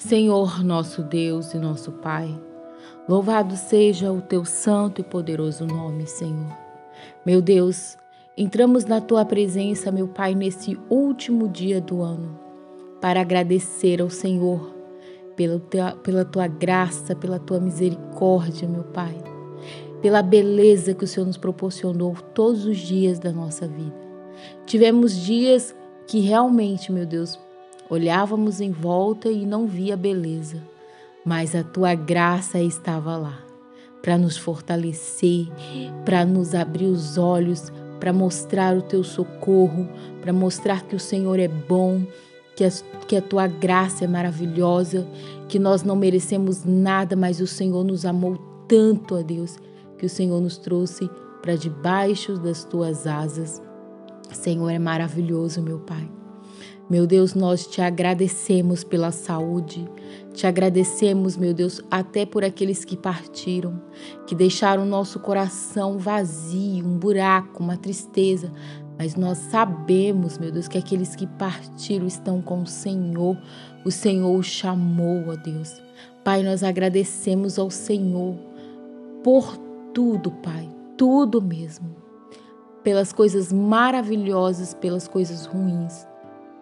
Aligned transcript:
Senhor, 0.00 0.64
nosso 0.64 1.02
Deus 1.02 1.52
e 1.52 1.58
nosso 1.58 1.92
Pai, 1.92 2.34
louvado 3.06 3.54
seja 3.54 4.10
o 4.10 4.22
teu 4.22 4.46
santo 4.46 5.02
e 5.02 5.04
poderoso 5.04 5.66
nome, 5.66 6.06
Senhor. 6.06 6.56
Meu 7.24 7.42
Deus, 7.42 7.98
entramos 8.34 8.86
na 8.86 9.02
tua 9.02 9.26
presença, 9.26 9.92
meu 9.92 10.08
Pai, 10.08 10.34
nesse 10.34 10.80
último 10.88 11.46
dia 11.46 11.82
do 11.82 12.00
ano, 12.00 12.40
para 12.98 13.20
agradecer 13.20 14.00
ao 14.00 14.08
Senhor 14.08 14.74
pela 15.36 15.60
tua, 15.60 15.92
pela 15.96 16.24
tua 16.24 16.46
graça, 16.46 17.14
pela 17.14 17.38
tua 17.38 17.60
misericórdia, 17.60 18.66
meu 18.66 18.84
Pai, 18.84 19.14
pela 20.00 20.22
beleza 20.22 20.94
que 20.94 21.04
o 21.04 21.06
Senhor 21.06 21.26
nos 21.26 21.36
proporcionou 21.36 22.14
todos 22.34 22.64
os 22.64 22.78
dias 22.78 23.18
da 23.18 23.32
nossa 23.32 23.68
vida. 23.68 24.00
Tivemos 24.64 25.14
dias 25.14 25.76
que 26.06 26.20
realmente, 26.20 26.90
meu 26.90 27.04
Deus, 27.04 27.38
olhávamos 27.90 28.60
em 28.60 28.70
volta 28.70 29.28
e 29.28 29.44
não 29.44 29.66
via 29.66 29.96
beleza, 29.96 30.62
mas 31.24 31.54
a 31.54 31.62
tua 31.64 31.94
graça 31.94 32.58
estava 32.60 33.16
lá 33.16 33.38
para 34.00 34.16
nos 34.16 34.36
fortalecer, 34.38 35.48
para 36.06 36.24
nos 36.24 36.54
abrir 36.54 36.86
os 36.86 37.18
olhos, 37.18 37.70
para 37.98 38.12
mostrar 38.12 38.74
o 38.74 38.80
teu 38.80 39.04
socorro, 39.04 39.86
para 40.22 40.32
mostrar 40.32 40.84
que 40.84 40.96
o 40.96 41.00
Senhor 41.00 41.38
é 41.38 41.48
bom, 41.48 42.02
que 42.56 42.64
a, 42.64 42.70
que 43.06 43.16
a 43.16 43.20
tua 43.20 43.46
graça 43.46 44.04
é 44.04 44.08
maravilhosa, 44.08 45.06
que 45.48 45.58
nós 45.58 45.82
não 45.82 45.96
merecemos 45.96 46.64
nada, 46.64 47.14
mas 47.14 47.40
o 47.40 47.46
Senhor 47.46 47.84
nos 47.84 48.06
amou 48.06 48.38
tanto, 48.66 49.16
a 49.16 49.22
Deus, 49.22 49.58
que 49.98 50.06
o 50.06 50.08
Senhor 50.08 50.40
nos 50.40 50.56
trouxe 50.56 51.10
para 51.42 51.56
debaixo 51.56 52.38
das 52.38 52.64
tuas 52.64 53.06
asas 53.06 53.60
Senhor, 54.34 54.68
é 54.70 54.78
maravilhoso, 54.78 55.60
meu 55.62 55.78
Pai. 55.80 56.19
Meu 56.90 57.06
Deus, 57.06 57.34
nós 57.34 57.68
te 57.68 57.80
agradecemos 57.80 58.82
pela 58.82 59.12
saúde, 59.12 59.88
te 60.34 60.44
agradecemos, 60.44 61.36
meu 61.36 61.54
Deus, 61.54 61.80
até 61.88 62.26
por 62.26 62.42
aqueles 62.42 62.84
que 62.84 62.96
partiram, 62.96 63.80
que 64.26 64.34
deixaram 64.34 64.82
o 64.82 64.86
nosso 64.86 65.20
coração 65.20 65.98
vazio, 65.98 66.84
um 66.84 66.98
buraco, 66.98 67.62
uma 67.62 67.76
tristeza. 67.76 68.52
Mas 68.98 69.14
nós 69.14 69.38
sabemos, 69.38 70.36
meu 70.36 70.50
Deus, 70.50 70.66
que 70.66 70.78
aqueles 70.78 71.14
que 71.14 71.28
partiram 71.28 72.08
estão 72.08 72.42
com 72.42 72.62
o 72.62 72.66
Senhor. 72.66 73.40
O 73.84 73.92
Senhor 73.92 74.36
os 74.36 74.46
chamou, 74.46 75.28
ó 75.28 75.36
Deus. 75.36 75.80
Pai, 76.24 76.42
nós 76.42 76.64
agradecemos 76.64 77.56
ao 77.56 77.70
Senhor 77.70 78.34
por 79.22 79.56
tudo, 79.94 80.32
Pai, 80.32 80.68
tudo 80.98 81.40
mesmo 81.40 82.00
pelas 82.82 83.12
coisas 83.12 83.52
maravilhosas, 83.52 84.74
pelas 84.74 85.06
coisas 85.06 85.46
ruins. 85.46 86.09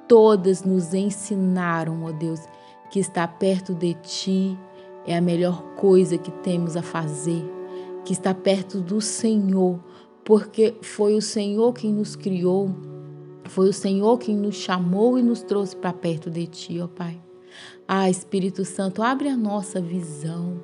Todas 0.09 0.65
nos 0.65 0.95
ensinaram, 0.95 2.05
ó 2.05 2.13
Deus, 2.13 2.41
que 2.91 2.99
estar 2.99 3.29
perto 3.39 3.75
de 3.75 3.93
Ti 3.95 4.59
é 5.07 5.17
a 5.17 5.21
melhor 5.21 5.63
coisa 5.75 6.17
que 6.17 6.31
temos 6.31 6.77
a 6.77 6.83
fazer, 6.83 7.45
que 8.05 8.13
estar 8.13 8.35
perto 8.35 8.81
do 8.81 9.01
Senhor, 9.01 9.79
porque 10.25 10.77
foi 10.81 11.15
o 11.15 11.23
Senhor 11.23 11.73
quem 11.75 11.93
nos 11.93 12.17
criou, 12.17 12.75
foi 13.45 13.69
o 13.69 13.73
Senhor 13.73 14.19
quem 14.19 14.37
nos 14.37 14.57
chamou 14.57 15.19
e 15.19 15.23
nos 15.23 15.43
trouxe 15.43 15.77
para 15.77 15.93
perto 15.93 16.31
de 16.31 16.47
Ti, 16.47 16.81
ó 16.81 16.87
Pai. 16.87 17.21
Ah, 17.87 18.09
Espírito 18.09 18.65
Santo, 18.65 19.03
abre 19.03 19.29
a 19.29 19.37
nossa 19.37 19.81
visão, 19.81 20.63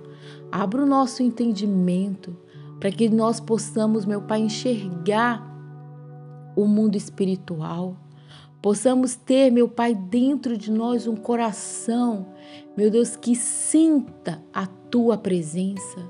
abre 0.50 0.80
o 0.80 0.86
nosso 0.86 1.22
entendimento, 1.22 2.36
para 2.80 2.90
que 2.90 3.08
nós 3.08 3.40
possamos, 3.40 4.04
meu 4.04 4.22
Pai, 4.22 4.40
enxergar 4.40 5.42
o 6.56 6.66
mundo 6.66 6.96
espiritual. 6.96 7.96
Possamos 8.64 9.14
ter, 9.14 9.50
meu 9.50 9.68
Pai, 9.68 9.94
dentro 9.94 10.56
de 10.56 10.72
nós 10.72 11.06
um 11.06 11.14
coração, 11.14 12.28
meu 12.74 12.90
Deus, 12.90 13.14
que 13.14 13.36
sinta 13.36 14.42
a 14.54 14.66
tua 14.66 15.18
presença. 15.18 16.00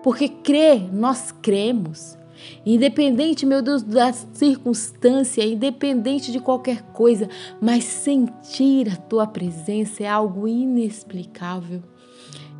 Porque 0.00 0.28
crer, 0.28 0.94
nós 0.94 1.32
cremos. 1.42 2.16
Independente, 2.64 3.44
meu 3.44 3.60
Deus, 3.60 3.82
da 3.82 4.12
circunstância, 4.12 5.44
independente 5.44 6.30
de 6.30 6.38
qualquer 6.38 6.82
coisa, 6.92 7.28
mas 7.60 7.82
sentir 7.82 8.92
a 8.92 8.94
tua 8.94 9.26
presença 9.26 10.04
é 10.04 10.06
algo 10.06 10.46
inexplicável. 10.46 11.82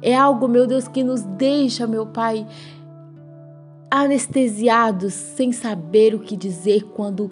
É 0.03 0.16
algo, 0.16 0.49
meu 0.49 0.66
Deus, 0.66 0.88
que 0.88 1.05
nos 1.05 1.22
deixa, 1.22 1.87
meu 1.87 2.06
Pai, 2.06 2.44
anestesiados, 3.88 5.15
sem 5.15 5.53
saber 5.53 6.12
o 6.12 6.19
que 6.19 6.37
dizer 6.37 6.87
quando 6.87 7.31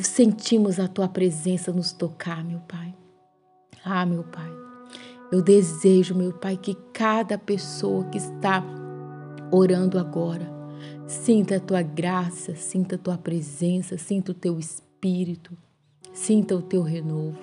sentimos 0.00 0.80
a 0.80 0.88
tua 0.88 1.08
presença 1.08 1.72
nos 1.72 1.92
tocar, 1.92 2.44
meu 2.44 2.60
Pai. 2.60 2.94
Ah, 3.84 4.06
meu 4.06 4.24
Pai, 4.24 4.50
eu 5.30 5.42
desejo, 5.42 6.14
meu 6.14 6.32
Pai, 6.32 6.56
que 6.56 6.74
cada 6.92 7.36
pessoa 7.36 8.04
que 8.04 8.18
está 8.18 8.64
orando 9.50 9.98
agora 9.98 10.50
sinta 11.06 11.56
a 11.56 11.60
tua 11.60 11.82
graça, 11.82 12.54
sinta 12.54 12.94
a 12.94 12.98
tua 12.98 13.18
presença, 13.18 13.98
sinta 13.98 14.32
o 14.32 14.34
teu 14.34 14.58
espírito, 14.58 15.56
sinta 16.12 16.54
o 16.54 16.62
teu 16.62 16.82
renovo. 16.82 17.38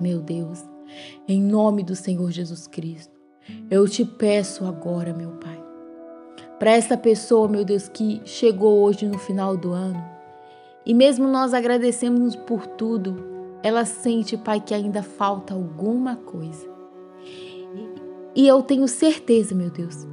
Meu 0.00 0.20
Deus, 0.20 0.62
em 1.26 1.40
nome 1.40 1.82
do 1.82 1.94
Senhor 1.94 2.30
Jesus 2.30 2.66
Cristo, 2.66 3.14
eu 3.70 3.88
te 3.88 4.04
peço 4.04 4.64
agora, 4.64 5.14
meu 5.14 5.30
Pai, 5.32 5.62
para 6.58 6.72
essa 6.72 6.96
pessoa, 6.96 7.48
meu 7.48 7.64
Deus, 7.64 7.88
que 7.88 8.20
chegou 8.24 8.82
hoje 8.82 9.06
no 9.06 9.18
final 9.18 9.56
do 9.56 9.72
ano. 9.72 10.13
E 10.86 10.92
mesmo 10.92 11.26
nós 11.28 11.54
agradecemos 11.54 12.36
por 12.36 12.66
tudo, 12.66 13.16
ela 13.62 13.84
sente, 13.84 14.36
Pai, 14.36 14.60
que 14.60 14.74
ainda 14.74 15.02
falta 15.02 15.54
alguma 15.54 16.16
coisa. 16.16 16.68
E 18.34 18.46
eu 18.46 18.62
tenho 18.62 18.86
certeza, 18.86 19.54
meu 19.54 19.70
Deus, 19.70 20.06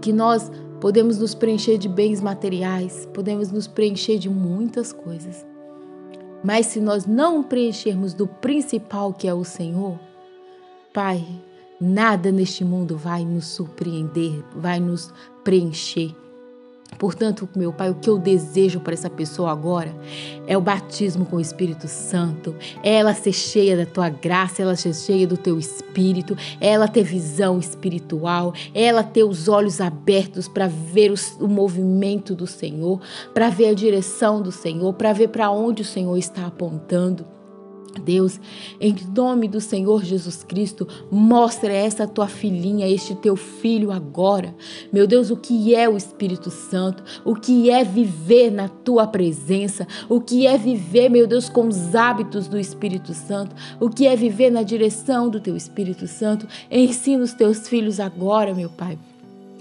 que 0.00 0.12
nós 0.12 0.50
podemos 0.80 1.18
nos 1.18 1.34
preencher 1.34 1.78
de 1.78 1.88
bens 1.88 2.20
materiais, 2.20 3.08
podemos 3.12 3.50
nos 3.50 3.66
preencher 3.66 4.18
de 4.18 4.28
muitas 4.28 4.92
coisas. 4.92 5.44
Mas 6.44 6.66
se 6.66 6.80
nós 6.80 7.04
não 7.04 7.42
preenchermos 7.42 8.14
do 8.14 8.26
principal 8.26 9.12
que 9.12 9.26
é 9.26 9.34
o 9.34 9.42
Senhor, 9.42 9.98
Pai, 10.94 11.26
Nada 11.80 12.32
neste 12.32 12.64
mundo 12.64 12.96
vai 12.96 13.24
nos 13.24 13.46
surpreender, 13.46 14.42
vai 14.56 14.80
nos 14.80 15.14
preencher. 15.44 16.12
Portanto, 16.96 17.48
meu 17.54 17.72
Pai, 17.72 17.90
o 17.90 17.94
que 17.94 18.10
eu 18.10 18.18
desejo 18.18 18.80
para 18.80 18.94
essa 18.94 19.08
pessoa 19.08 19.52
agora 19.52 19.94
é 20.46 20.56
o 20.56 20.60
batismo 20.60 21.24
com 21.24 21.36
o 21.36 21.40
Espírito 21.40 21.86
Santo, 21.86 22.56
é 22.82 22.94
ela 22.94 23.14
ser 23.14 23.32
cheia 23.32 23.76
da 23.76 23.86
tua 23.86 24.08
graça, 24.08 24.62
ela 24.62 24.74
ser 24.74 24.94
cheia 24.94 25.26
do 25.26 25.36
teu 25.36 25.58
espírito, 25.58 26.36
é 26.60 26.68
ela 26.70 26.88
ter 26.88 27.04
visão 27.04 27.58
espiritual, 27.58 28.52
é 28.74 28.84
ela 28.84 29.04
ter 29.04 29.22
os 29.22 29.48
olhos 29.48 29.80
abertos 29.80 30.48
para 30.48 30.66
ver 30.66 31.12
o, 31.12 31.44
o 31.44 31.48
movimento 31.48 32.34
do 32.34 32.46
Senhor, 32.46 33.00
para 33.32 33.48
ver 33.48 33.68
a 33.68 33.74
direção 33.74 34.42
do 34.42 34.50
Senhor, 34.50 34.92
para 34.94 35.12
ver 35.12 35.28
para 35.28 35.50
onde 35.50 35.82
o 35.82 35.84
Senhor 35.84 36.16
está 36.16 36.46
apontando. 36.46 37.37
Deus, 37.98 38.40
em 38.80 38.94
nome 39.14 39.48
do 39.48 39.60
Senhor 39.60 40.04
Jesus 40.04 40.42
Cristo, 40.42 40.86
mostra 41.10 41.72
essa 41.72 42.06
tua 42.06 42.28
filhinha, 42.28 42.88
este 42.88 43.14
teu 43.14 43.36
filho 43.36 43.90
agora. 43.90 44.54
Meu 44.92 45.06
Deus, 45.06 45.30
o 45.30 45.36
que 45.36 45.74
é 45.74 45.88
o 45.88 45.96
Espírito 45.96 46.50
Santo? 46.50 47.02
O 47.24 47.34
que 47.34 47.70
é 47.70 47.84
viver 47.84 48.50
na 48.50 48.68
tua 48.68 49.06
presença? 49.06 49.86
O 50.08 50.20
que 50.20 50.46
é 50.46 50.56
viver, 50.56 51.08
meu 51.08 51.26
Deus, 51.26 51.48
com 51.48 51.68
os 51.68 51.94
hábitos 51.94 52.48
do 52.48 52.58
Espírito 52.58 53.12
Santo? 53.14 53.54
O 53.80 53.90
que 53.90 54.06
é 54.06 54.16
viver 54.16 54.50
na 54.50 54.62
direção 54.62 55.28
do 55.28 55.40
teu 55.40 55.56
Espírito 55.56 56.06
Santo? 56.06 56.46
Ensina 56.70 57.22
os 57.22 57.32
teus 57.32 57.68
filhos 57.68 58.00
agora, 58.00 58.54
meu 58.54 58.70
Pai. 58.70 58.98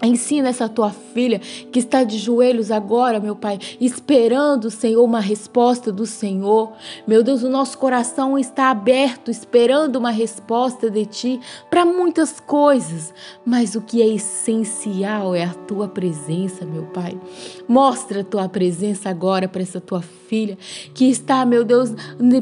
Ensina 0.08 0.48
essa 0.48 0.70
tua 0.70 0.90
filha 0.90 1.40
que 1.70 1.80
está 1.80 2.06
de 2.06 2.18
joelhos 2.18 2.72
agora, 2.72 3.20
meu 3.20 3.36
Pai, 3.36 3.60
esperando, 3.82 4.72
Senhor, 4.72 5.04
uma 5.04 5.20
resposta 5.20 5.92
do 5.92 6.06
Senhor. 6.06 6.72
Meu 7.06 7.22
Deus, 7.22 7.44
o 7.44 7.50
nosso 7.50 7.78
coração 7.78 8.40
está 8.40 8.70
aberto, 8.70 9.30
esperando 9.30 9.98
uma 9.98 10.10
resposta 10.10 10.90
de 10.90 11.06
Ti 11.06 11.40
para 11.70 11.84
muitas 11.84 12.40
coisas, 12.40 13.14
mas 13.46 13.76
o 13.76 13.82
que 13.82 14.02
é 14.02 14.08
essencial 14.08 15.36
é 15.36 15.44
a 15.44 15.54
Tua 15.54 15.90
presença, 15.90 16.66
meu 16.66 16.84
Pai. 16.84 17.20
Mostra 17.68 18.22
a 18.22 18.24
Tua 18.24 18.48
presença 18.48 19.10
agora 19.10 19.50
para 19.50 19.62
essa 19.62 19.82
tua 19.82 20.02
filha 20.02 20.58
que 20.94 21.10
está, 21.10 21.46
meu 21.46 21.66
Deus, 21.66 21.92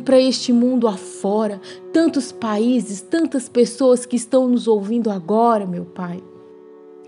para 0.03 0.19
este 0.19 0.53
mundo 0.53 0.87
afora. 0.87 1.59
Tantos 1.91 2.31
países, 2.31 3.01
tantas 3.01 3.49
pessoas 3.49 4.05
que 4.05 4.15
estão 4.15 4.47
nos 4.47 4.67
ouvindo 4.67 5.09
agora, 5.09 5.65
meu 5.65 5.85
Pai 5.85 6.21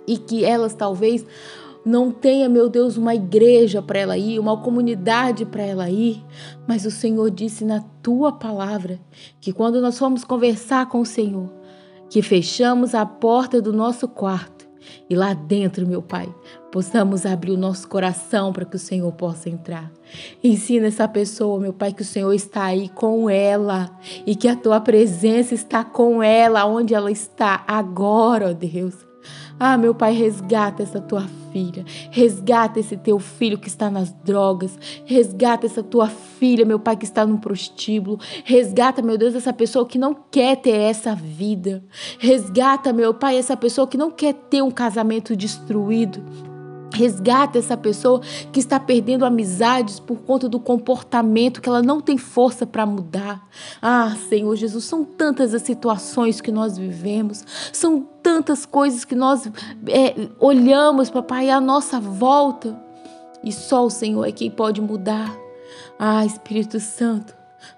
e 0.07 0.17
que 0.17 0.45
elas 0.45 0.73
talvez 0.73 1.25
não 1.87 2.11
tenha, 2.11 2.49
meu 2.49 2.67
Deus, 2.67 2.97
uma 2.97 3.15
igreja 3.15 3.81
para 3.81 3.99
ela 3.99 4.17
ir, 4.17 4.39
uma 4.39 4.57
comunidade 4.57 5.45
para 5.45 5.63
ela 5.63 5.89
ir, 5.89 6.21
mas 6.67 6.85
o 6.85 6.91
Senhor 6.91 7.31
disse 7.31 7.63
na 7.63 7.81
tua 8.03 8.31
palavra 8.31 8.99
que 9.39 9.53
quando 9.53 9.79
nós 9.79 9.97
formos 9.97 10.25
conversar 10.25 10.89
com 10.89 10.99
o 10.99 11.05
Senhor, 11.05 11.49
que 12.09 12.21
fechamos 12.21 12.93
a 12.93 13.05
porta 13.05 13.61
do 13.61 13.71
nosso 13.71 14.07
quarto 14.07 14.67
E 15.09 15.15
lá 15.15 15.33
dentro, 15.33 15.87
meu 15.87 16.01
Pai, 16.01 16.33
possamos 16.71 17.25
abrir 17.25 17.51
o 17.51 17.57
nosso 17.57 17.87
coração 17.87 18.53
para 18.53 18.65
que 18.65 18.75
o 18.75 18.79
Senhor 18.79 19.11
possa 19.13 19.49
entrar. 19.49 19.91
Ensina 20.43 20.87
essa 20.87 21.07
pessoa, 21.07 21.59
meu 21.59 21.73
Pai, 21.73 21.93
que 21.93 22.01
o 22.01 22.05
Senhor 22.05 22.33
está 22.33 22.65
aí 22.65 22.89
com 22.89 23.29
ela 23.29 23.89
e 24.25 24.35
que 24.35 24.47
a 24.47 24.55
tua 24.55 24.79
presença 24.79 25.53
está 25.53 25.83
com 25.83 26.21
ela, 26.21 26.65
onde 26.65 26.93
ela 26.93 27.11
está 27.11 27.63
agora, 27.67 28.49
ó 28.49 28.53
Deus. 28.53 29.06
Ah, 29.59 29.75
meu 29.75 29.95
Pai, 29.95 30.13
resgata 30.13 30.83
essa 30.83 31.01
tua 31.01 31.25
filha. 31.51 31.83
Resgata 32.11 32.79
esse 32.79 32.95
teu 32.95 33.17
filho 33.17 33.57
que 33.57 33.67
está 33.67 33.89
nas 33.89 34.11
drogas. 34.23 34.77
Resgata 35.03 35.65
essa 35.65 35.81
tua 35.81 36.07
filha, 36.07 36.63
meu 36.63 36.79
Pai, 36.79 36.95
que 36.95 37.05
está 37.05 37.25
no 37.25 37.39
prostíbulo. 37.39 38.19
Resgata, 38.43 39.01
meu 39.01 39.17
Deus, 39.17 39.33
essa 39.33 39.51
pessoa 39.51 39.87
que 39.87 39.97
não 39.97 40.13
quer 40.13 40.57
ter 40.57 40.75
essa 40.75 41.15
vida. 41.15 41.83
Resgata, 42.19 42.93
meu 42.93 43.13
Pai, 43.13 43.35
essa 43.35 43.57
pessoa 43.57 43.87
que 43.87 43.97
não 43.97 44.11
quer 44.11 44.33
ter 44.33 44.61
um 44.61 44.69
casamento 44.69 45.35
destruído. 45.35 46.23
Resgata 46.97 47.59
essa 47.59 47.77
pessoa 47.77 48.21
que 48.51 48.59
está 48.59 48.79
perdendo 48.79 49.23
amizades 49.23 49.99
por 49.99 50.17
conta 50.17 50.49
do 50.49 50.59
comportamento 50.59 51.61
que 51.61 51.69
ela 51.69 51.83
não 51.83 52.01
tem 52.01 52.17
força 52.17 52.65
para 52.65 52.85
mudar. 52.85 53.47
Ah, 53.81 54.15
Senhor 54.27 54.55
Jesus, 54.55 54.85
são 54.85 55.03
tantas 55.03 55.53
as 55.53 55.61
situações 55.61 56.41
que 56.41 56.51
nós 56.51 56.77
vivemos, 56.77 57.45
são 57.71 58.07
tantas 58.23 58.65
coisas 58.65 59.05
que 59.05 59.15
nós 59.15 59.47
é, 59.87 60.27
olhamos, 60.39 61.09
papai, 61.09 61.49
à 61.51 61.61
nossa 61.61 61.99
volta 61.99 62.87
e 63.43 63.51
só 63.51 63.85
o 63.85 63.89
Senhor 63.89 64.25
é 64.25 64.31
quem 64.31 64.49
pode 64.49 64.81
mudar. 64.81 65.33
Ah, 65.99 66.25
Espírito 66.25 66.79
Santo, 66.79 67.35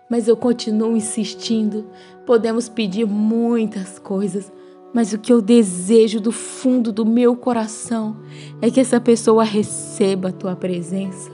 mas 0.09 0.27
eu 0.27 0.37
continuo 0.37 0.95
insistindo. 0.95 1.89
Podemos 2.25 2.69
pedir 2.69 3.05
muitas 3.05 3.99
coisas, 3.99 4.51
mas 4.93 5.13
o 5.13 5.19
que 5.19 5.31
eu 5.31 5.41
desejo 5.41 6.19
do 6.19 6.31
fundo 6.31 6.91
do 6.91 7.05
meu 7.05 7.35
coração 7.35 8.17
é 8.61 8.69
que 8.71 8.79
essa 8.79 8.99
pessoa 8.99 9.43
receba 9.43 10.29
a 10.29 10.33
tua 10.33 10.55
presença, 10.55 11.31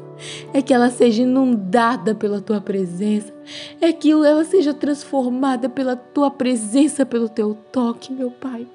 é 0.54 0.62
que 0.62 0.74
ela 0.74 0.90
seja 0.90 1.24
inundada 1.24 2.13
pela 2.13 2.42
tua 2.42 2.60
presença, 2.60 3.34
é 3.80 3.92
que 3.94 4.12
ela 4.12 4.44
seja 4.44 4.74
transformada 4.74 5.69
pela 5.69 5.96
tua 5.96 6.30
presença, 6.30 7.06
pelo 7.06 7.30
teu 7.30 7.57
toque, 7.72 8.13
meu 8.13 8.31
Pai. 8.31 8.68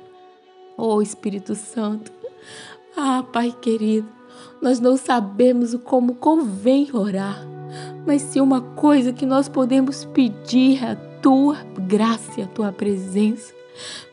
Oh 0.77 1.03
Espírito 1.03 1.55
Santo, 1.55 2.11
ah 2.97 3.23
Pai 3.23 3.55
querido, 3.61 4.09
nós 4.62 4.81
não 4.81 4.97
sabemos 4.97 5.75
como 5.85 6.15
convém 6.15 6.88
orar, 6.93 7.47
mas 8.06 8.23
se 8.23 8.41
uma 8.41 8.61
coisa 8.61 9.12
que 9.12 9.26
nós 9.26 9.49
podemos 9.49 10.05
pedir 10.06 10.83
é 10.83 10.93
a 10.93 10.97
tua 11.21 11.59
graça 11.87 12.43
a 12.43 12.47
tua 12.47 12.73
presença. 12.73 13.60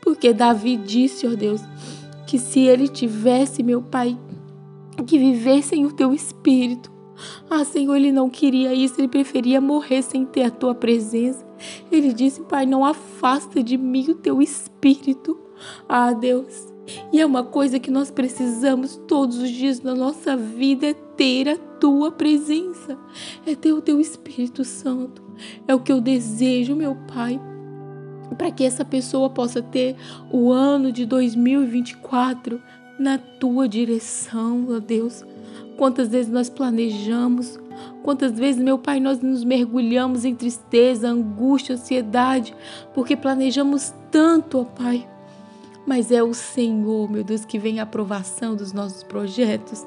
Porque 0.02 0.34
Davi 0.34 0.76
disse, 0.76 1.28
ó 1.28 1.32
Deus, 1.32 1.62
que 2.26 2.38
se 2.38 2.62
ele 2.62 2.88
tivesse, 2.88 3.64
meu 3.64 3.82
Pai, 3.82 4.18
que 5.06 5.18
viver 5.18 5.64
sem 5.64 5.86
o 5.86 5.92
teu 5.92 6.14
espírito, 6.14 6.92
ah, 7.50 7.64
Senhor, 7.64 7.96
ele 7.96 8.12
não 8.12 8.30
queria 8.30 8.74
isso, 8.74 9.00
ele 9.00 9.08
preferia 9.08 9.60
morrer 9.60 10.02
sem 10.02 10.26
ter 10.26 10.44
a 10.44 10.52
tua 10.52 10.76
presença. 10.76 11.46
Ele 11.92 12.14
disse, 12.14 12.42
Pai, 12.42 12.66
não 12.66 12.86
afasta 12.86 13.64
de 13.64 13.78
mim 13.78 14.12
o 14.12 14.16
teu 14.16 14.42
espírito. 14.42 15.38
Ah, 15.90 16.14
Deus. 16.14 16.68
E 17.12 17.20
é 17.20 17.26
uma 17.26 17.44
coisa 17.44 17.80
que 17.80 17.92
nós 17.92 18.10
precisamos 18.12 19.00
todos 19.08 19.38
os 19.38 19.50
dias 19.50 19.82
na 19.82 19.94
nossa 19.94 20.38
vida 20.38 20.88
é 20.88 20.94
ter 20.94 21.50
a 21.50 21.58
tua 21.58 22.12
presença, 22.12 22.98
é 23.46 23.56
ter 23.56 23.74
o 23.74 23.82
teu 23.82 24.00
Espírito 24.00 24.64
Santo. 24.64 25.22
É 25.68 25.76
o 25.76 25.80
que 25.80 25.92
eu 25.92 26.00
desejo, 26.00 26.76
meu 26.76 26.96
Pai, 27.14 27.40
para 28.36 28.52
que 28.52 28.64
essa 28.64 28.84
pessoa 28.84 29.30
possa 29.30 29.62
ter 29.62 29.96
o 30.32 30.52
ano 30.52 30.92
de 30.92 31.06
2024 31.06 32.62
na 33.00 33.18
tua 33.18 33.68
direção, 33.68 34.66
ó 34.70 34.80
Deus. 34.80 35.24
Quantas 35.78 36.10
vezes 36.10 36.32
nós 36.32 36.50
planejamos, 36.50 37.60
quantas 38.04 38.32
vezes, 38.32 38.62
meu 38.62 38.80
Pai, 38.80 39.00
nós 39.00 39.22
nos 39.22 39.44
mergulhamos 39.44 40.26
em 40.26 40.34
tristeza, 40.34 41.10
angústia, 41.10 41.76
ansiedade, 41.76 42.56
porque 42.94 43.16
planejamos 43.16 43.94
tanto, 44.10 44.60
ó 44.60 44.64
Pai. 44.64 45.08
Mas 45.86 46.12
é 46.12 46.22
o 46.22 46.34
Senhor, 46.34 47.10
meu 47.10 47.24
Deus, 47.24 47.46
que 47.46 47.60
vem 47.60 47.80
a 47.80 47.84
aprovação 47.84 48.56
dos 48.56 48.74
nossos 48.74 49.04
projetos 49.04 49.86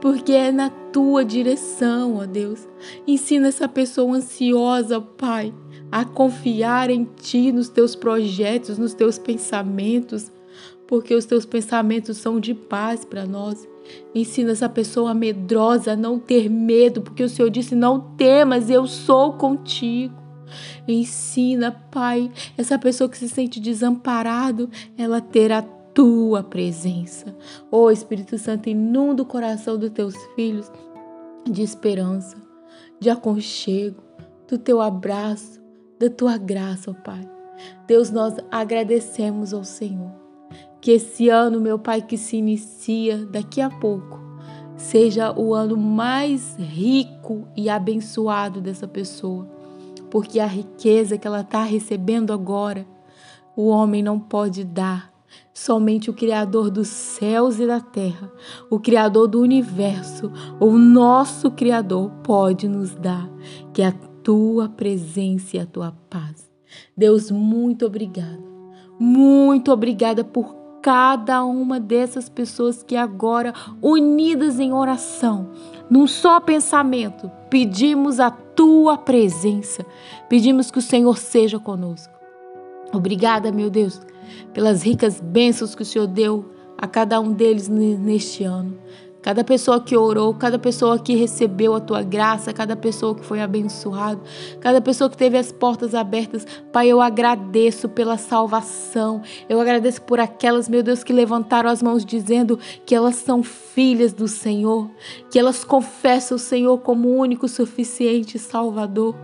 porque 0.00 0.32
é 0.32 0.50
na 0.50 0.70
tua 0.92 1.24
direção, 1.24 2.16
ó 2.16 2.26
Deus. 2.26 2.66
Ensina 3.06 3.48
essa 3.48 3.68
pessoa 3.68 4.16
ansiosa, 4.16 5.00
Pai, 5.00 5.54
a 5.92 6.06
confiar 6.06 6.88
em 6.88 7.04
Ti, 7.04 7.52
nos 7.52 7.68
Teus 7.68 7.94
projetos, 7.94 8.78
nos 8.78 8.94
Teus 8.94 9.18
pensamentos, 9.18 10.32
porque 10.88 11.14
os 11.14 11.26
Teus 11.26 11.44
pensamentos 11.44 12.16
são 12.16 12.40
de 12.40 12.54
paz 12.54 13.04
para 13.04 13.26
nós. 13.26 13.68
Ensina 14.14 14.52
essa 14.52 14.70
pessoa 14.70 15.12
medrosa 15.12 15.92
a 15.92 15.96
não 15.96 16.18
ter 16.18 16.48
medo, 16.48 17.02
porque 17.02 17.22
o 17.22 17.28
Senhor 17.28 17.50
disse: 17.50 17.74
Não 17.74 18.00
temas, 18.16 18.70
eu 18.70 18.86
sou 18.86 19.34
contigo. 19.34 20.14
Ensina, 20.88 21.70
Pai, 21.90 22.30
essa 22.56 22.78
pessoa 22.78 23.08
que 23.08 23.18
se 23.18 23.28
sente 23.28 23.60
desamparado, 23.60 24.70
ela 24.96 25.20
ter 25.20 25.52
a 25.52 25.62
tua 25.62 26.42
presença. 26.42 27.36
Ó 27.70 27.84
oh, 27.84 27.90
Espírito 27.90 28.38
Santo, 28.38 28.68
inunda 28.68 29.22
o 29.22 29.26
coração 29.26 29.76
dos 29.76 29.90
teus 29.90 30.16
filhos 30.34 30.70
de 31.44 31.62
esperança, 31.62 32.36
de 32.98 33.10
aconchego, 33.10 34.02
do 34.48 34.56
teu 34.58 34.80
abraço, 34.80 35.61
da 36.02 36.10
tua 36.10 36.36
graça, 36.36 36.90
ó 36.90 36.94
Pai. 36.94 37.20
Deus, 37.86 38.10
nós 38.10 38.34
agradecemos 38.50 39.54
ao 39.54 39.62
Senhor. 39.62 40.10
Que 40.80 40.92
esse 40.92 41.28
ano, 41.28 41.60
meu 41.60 41.78
Pai, 41.78 42.02
que 42.02 42.18
se 42.18 42.36
inicia 42.36 43.24
daqui 43.26 43.60
a 43.60 43.70
pouco, 43.70 44.20
seja 44.76 45.32
o 45.32 45.54
ano 45.54 45.76
mais 45.76 46.56
rico 46.58 47.46
e 47.56 47.70
abençoado 47.70 48.60
dessa 48.60 48.88
pessoa, 48.88 49.48
porque 50.10 50.40
a 50.40 50.46
riqueza 50.46 51.16
que 51.16 51.26
ela 51.26 51.42
está 51.42 51.62
recebendo 51.62 52.32
agora, 52.32 52.84
o 53.54 53.68
homem 53.68 54.02
não 54.02 54.18
pode 54.18 54.64
dar. 54.64 55.12
Somente 55.54 56.10
o 56.10 56.14
Criador 56.14 56.68
dos 56.68 56.88
céus 56.88 57.60
e 57.60 57.66
da 57.66 57.80
terra, 57.80 58.30
o 58.68 58.80
Criador 58.80 59.28
do 59.28 59.40
universo, 59.40 60.32
o 60.58 60.72
nosso 60.72 61.50
Criador, 61.50 62.10
pode 62.22 62.66
nos 62.66 62.94
dar, 62.94 63.30
que 63.72 63.82
a 63.82 63.94
tua 64.22 64.68
presença 64.68 65.56
e 65.56 65.60
a 65.60 65.66
tua 65.66 65.92
paz. 66.08 66.50
Deus, 66.96 67.30
muito 67.30 67.86
obrigada. 67.86 68.42
Muito 68.98 69.72
obrigada 69.72 70.22
por 70.22 70.54
cada 70.82 71.44
uma 71.44 71.78
dessas 71.78 72.28
pessoas 72.28 72.82
que 72.82 72.96
agora, 72.96 73.54
unidas 73.80 74.58
em 74.58 74.72
oração, 74.72 75.50
num 75.88 76.06
só 76.06 76.40
pensamento, 76.40 77.30
pedimos 77.48 78.18
a 78.18 78.30
tua 78.30 78.98
presença, 78.98 79.86
pedimos 80.28 80.70
que 80.70 80.78
o 80.78 80.82
Senhor 80.82 81.16
seja 81.16 81.58
conosco. 81.58 82.12
Obrigada, 82.92 83.52
meu 83.52 83.70
Deus, 83.70 84.00
pelas 84.52 84.82
ricas 84.82 85.20
bênçãos 85.20 85.74
que 85.74 85.82
o 85.82 85.86
Senhor 85.86 86.06
deu 86.06 86.50
a 86.76 86.86
cada 86.86 87.20
um 87.20 87.32
deles 87.32 87.68
neste 87.68 88.42
ano. 88.44 88.76
Cada 89.22 89.44
pessoa 89.44 89.80
que 89.80 89.96
orou, 89.96 90.34
cada 90.34 90.58
pessoa 90.58 90.98
que 90.98 91.14
recebeu 91.14 91.74
a 91.74 91.80
tua 91.80 92.02
graça, 92.02 92.52
cada 92.52 92.74
pessoa 92.74 93.14
que 93.14 93.24
foi 93.24 93.40
abençoado, 93.40 94.20
cada 94.60 94.80
pessoa 94.80 95.08
que 95.08 95.16
teve 95.16 95.38
as 95.38 95.52
portas 95.52 95.94
abertas. 95.94 96.44
Pai, 96.72 96.88
eu 96.88 97.00
agradeço 97.00 97.88
pela 97.88 98.18
salvação. 98.18 99.22
Eu 99.48 99.60
agradeço 99.60 100.02
por 100.02 100.18
aquelas, 100.18 100.68
meu 100.68 100.82
Deus, 100.82 101.04
que 101.04 101.12
levantaram 101.12 101.70
as 101.70 101.80
mãos 101.80 102.04
dizendo 102.04 102.58
que 102.84 102.96
elas 102.96 103.14
são 103.14 103.44
filhas 103.44 104.12
do 104.12 104.26
Senhor, 104.26 104.90
que 105.30 105.38
elas 105.38 105.62
confessam 105.62 106.34
o 106.36 106.40
Senhor 106.40 106.78
como 106.78 107.08
o 107.08 107.16
único 107.16 107.46
suficiente 107.46 108.40
Salvador. 108.40 109.14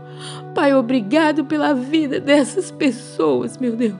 Pai, 0.55 0.73
obrigado 0.75 1.45
pela 1.45 1.75
vida 1.75 2.21
dessas 2.21 2.71
pessoas, 2.71 3.59
meu 3.59 3.75
Deus, 3.75 3.97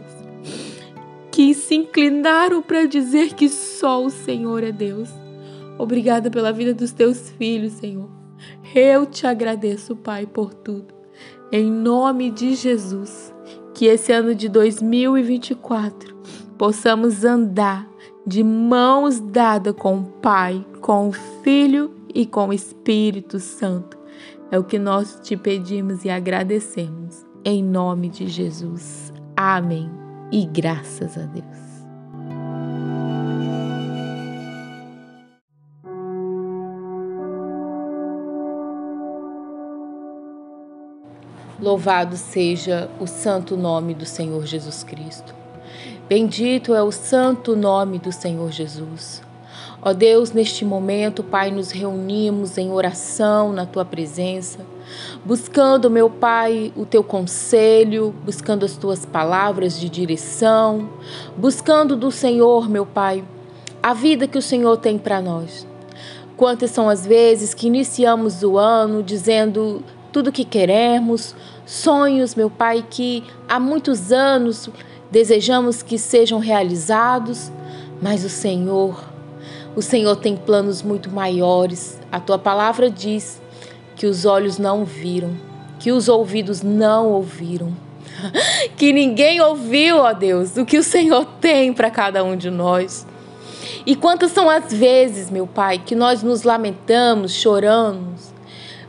que 1.33 1.53
se 1.55 1.75
inclinaram 1.75 2.63
para 2.63 2.87
dizer 2.87 3.35
que 3.35 3.49
só 3.49 4.05
o 4.05 4.11
Senhor 4.11 4.63
é 4.63 4.71
Deus. 4.71 5.18
Obrigada 5.79 6.31
pela 6.31 6.53
vida 6.53 6.75
dos 6.75 6.93
teus 6.93 7.31
filhos, 7.31 7.75
Senhor. 7.75 8.09
Eu 8.75 9.07
te 9.07 9.27
agradeço, 9.27 9.97
Pai, 9.97 10.27
por 10.27 10.53
tudo. 10.53 10.95
Em 11.51 11.71
nome 11.71 12.31
de 12.31 12.55
Jesus, 12.55 13.35
que 13.75 13.87
esse 13.87 14.13
ano 14.13 14.35
de 14.35 14.49
2024 14.49 16.17
possamos 16.59 17.25
andar 17.25 17.89
de 18.27 18.43
mãos 18.43 19.21
dadas 19.21 19.75
com 19.75 20.01
o 20.01 20.05
Pai, 20.05 20.65
com 20.81 21.09
o 21.09 21.13
Filho 21.13 21.95
e 22.15 22.27
com 22.27 22.49
o 22.49 22.53
Espírito 22.53 23.39
Santo. 23.39 23.97
É 24.51 24.59
o 24.59 24.65
que 24.65 24.79
nós 24.79 25.19
te 25.23 25.37
pedimos 25.37 26.05
e 26.05 26.11
agradecemos. 26.11 27.25
Em 27.45 27.63
nome 27.63 28.09
de 28.09 28.27
Jesus. 28.27 29.13
Amém. 29.37 29.89
E 30.33 30.45
graças 30.45 31.17
a 31.17 31.23
Deus. 31.23 31.68
Louvado 41.61 42.17
seja 42.17 42.89
o 43.01 43.07
santo 43.09 43.57
nome 43.57 43.93
do 43.93 44.07
Senhor 44.07 44.47
Jesus 44.47 44.85
Cristo. 44.85 45.35
Bendito 46.09 46.73
é 46.73 46.83
o 46.83 46.93
santo 46.93 47.57
nome 47.57 47.99
do 47.99 48.13
Senhor 48.13 48.53
Jesus. 48.53 49.21
Ó 49.83 49.93
Deus, 49.93 50.31
neste 50.31 50.65
momento, 50.65 51.25
Pai, 51.25 51.51
nos 51.51 51.73
reunimos 51.73 52.59
em 52.59 52.71
oração 52.71 53.53
na 53.53 53.67
tua 53.67 53.85
presença, 53.85 54.61
buscando, 55.25 55.91
meu 55.91 56.09
Pai, 56.09 56.73
o 56.77 56.87
teu 56.87 57.03
conselho, 57.03 58.15
buscando 58.25 58.65
as 58.65 58.77
tuas 58.77 59.05
palavras 59.05 59.81
de 59.81 59.89
direção, 59.89 60.89
buscando 61.37 61.97
do 61.97 62.13
Senhor, 62.13 62.69
meu 62.71 62.87
Pai, 62.87 63.25
a 63.83 63.93
vida 63.93 64.29
que 64.29 64.39
o 64.39 64.43
Senhor 64.43 64.77
tem 64.77 64.97
para 64.97 65.21
nós. 65.21 65.67
Quantas 66.37 66.71
são 66.71 66.89
as 66.89 67.05
vezes 67.05 67.53
que 67.53 67.67
iniciamos 67.67 68.45
o 68.45 68.57
ano 68.57 69.03
dizendo 69.03 69.83
tudo 70.13 70.29
o 70.29 70.33
que 70.33 70.45
queremos, 70.45 71.35
sonhos, 71.67 72.35
meu 72.35 72.49
Pai, 72.49 72.85
que 72.89 73.23
há 73.49 73.61
muitos 73.61 74.11
anos 74.11 74.69
desejamos 75.11 75.83
que 75.83 75.99
sejam 75.99 76.39
realizados, 76.39 77.51
mas 78.01 78.25
o 78.25 78.29
Senhor, 78.29 79.05
o 79.77 79.83
Senhor 79.83 80.17
tem 80.17 80.37
planos 80.37 80.83
muito 80.83 81.11
maiores. 81.11 81.99
A 82.11 82.21
tua 82.21 82.39
palavra 82.39 82.91
diz 82.91 83.41
que 83.97 84.07
os 84.07 84.25
olhos 84.25 84.59
não 84.59 84.85
viram, 84.85 85.37
que 85.79 85.93
os 85.93 86.09
ouvidos 86.09 86.63
não 86.63 87.09
ouviram, 87.09 87.75
que 88.77 88.93
ninguém 88.93 89.41
ouviu, 89.41 89.99
ó 89.99 90.13
Deus, 90.13 90.57
o 90.57 90.65
que 90.65 90.79
o 90.79 90.83
Senhor 90.83 91.25
tem 91.41 91.73
para 91.73 91.91
cada 91.91 92.25
um 92.25 92.37
de 92.37 92.51
nós. 92.51 93.07
E 93.85 93.95
quantas 93.95 94.33
são 94.33 94.49
as 94.49 94.73
vezes, 94.73 95.31
meu 95.31 95.47
Pai, 95.47 95.79
que 95.79 95.95
nós 95.95 96.23
nos 96.23 96.43
lamentamos, 96.43 97.33
choramos, 97.33 98.33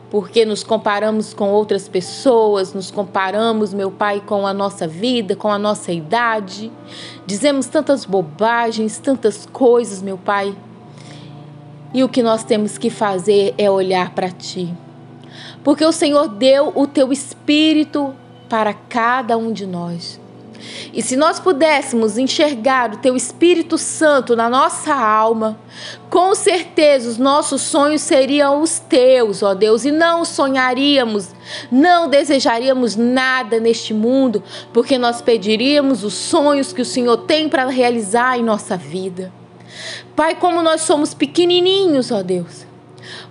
porque 0.10 0.44
nos 0.44 0.64
comparamos 0.64 1.34
com 1.34 1.50
outras 1.50 1.88
pessoas, 1.88 2.74
nos 2.74 2.90
comparamos, 2.90 3.74
meu 3.74 3.92
Pai, 3.92 4.22
com 4.26 4.48
a 4.48 4.54
nossa 4.54 4.88
vida, 4.88 5.36
com 5.36 5.52
a 5.52 5.60
nossa 5.60 5.92
idade. 5.92 6.72
Dizemos 7.26 7.68
tantas 7.68 8.06
bobagens, 8.06 8.98
tantas 8.98 9.46
coisas, 9.46 10.02
meu 10.02 10.18
Pai. 10.18 10.56
E 11.94 12.04
o 12.04 12.10
que 12.10 12.24
nós 12.24 12.44
temos 12.44 12.78
que 12.78 12.90
fazer 12.90 13.54
é 13.58 13.70
olhar 13.70 14.12
para 14.16 14.32
Ti. 14.32 14.74
Porque 15.64 15.86
o 15.86 15.92
Senhor 15.92 16.28
deu 16.28 16.72
o 16.76 16.88
Teu 16.88 17.12
Espírito 17.12 18.14
para 18.48 18.74
cada 18.74 19.38
um 19.38 19.52
de 19.52 19.68
nós. 19.68 20.20
E 20.94 21.02
se 21.02 21.16
nós 21.16 21.40
pudéssemos 21.40 22.18
enxergar 22.18 22.94
o 22.94 22.98
Teu 22.98 23.16
Espírito 23.16 23.78
Santo 23.78 24.36
na 24.36 24.50
nossa 24.50 24.94
alma, 24.94 25.60
com 26.10 26.34
certeza 26.36 27.10
os 27.10 27.18
nossos 27.18 27.62
sonhos 27.62 28.02
seriam 28.02 28.62
os 28.62 28.80
Teus, 28.80 29.44
ó 29.44 29.54
Deus, 29.54 29.86
e 29.86 29.92
não 29.92 30.24
sonharíamos, 30.24 31.30
não 31.72 32.08
desejaríamos 32.08 32.96
nada 32.96 33.60
neste 33.60 33.94
mundo, 33.94 34.44
porque 34.74 34.98
nós 34.98 35.22
pediríamos 35.22 36.04
os 36.04 36.14
sonhos 36.14 36.74
que 36.74 36.82
o 36.82 36.86
Senhor 36.86 37.18
tem 37.18 37.50
para 37.50 37.68
realizar 37.68 38.38
em 38.38 38.44
nossa 38.44 38.78
vida. 38.78 39.32
Pai, 40.16 40.36
como 40.36 40.62
nós 40.62 40.82
somos 40.82 41.14
pequenininhos, 41.14 42.12
ó 42.12 42.22
Deus 42.24 42.69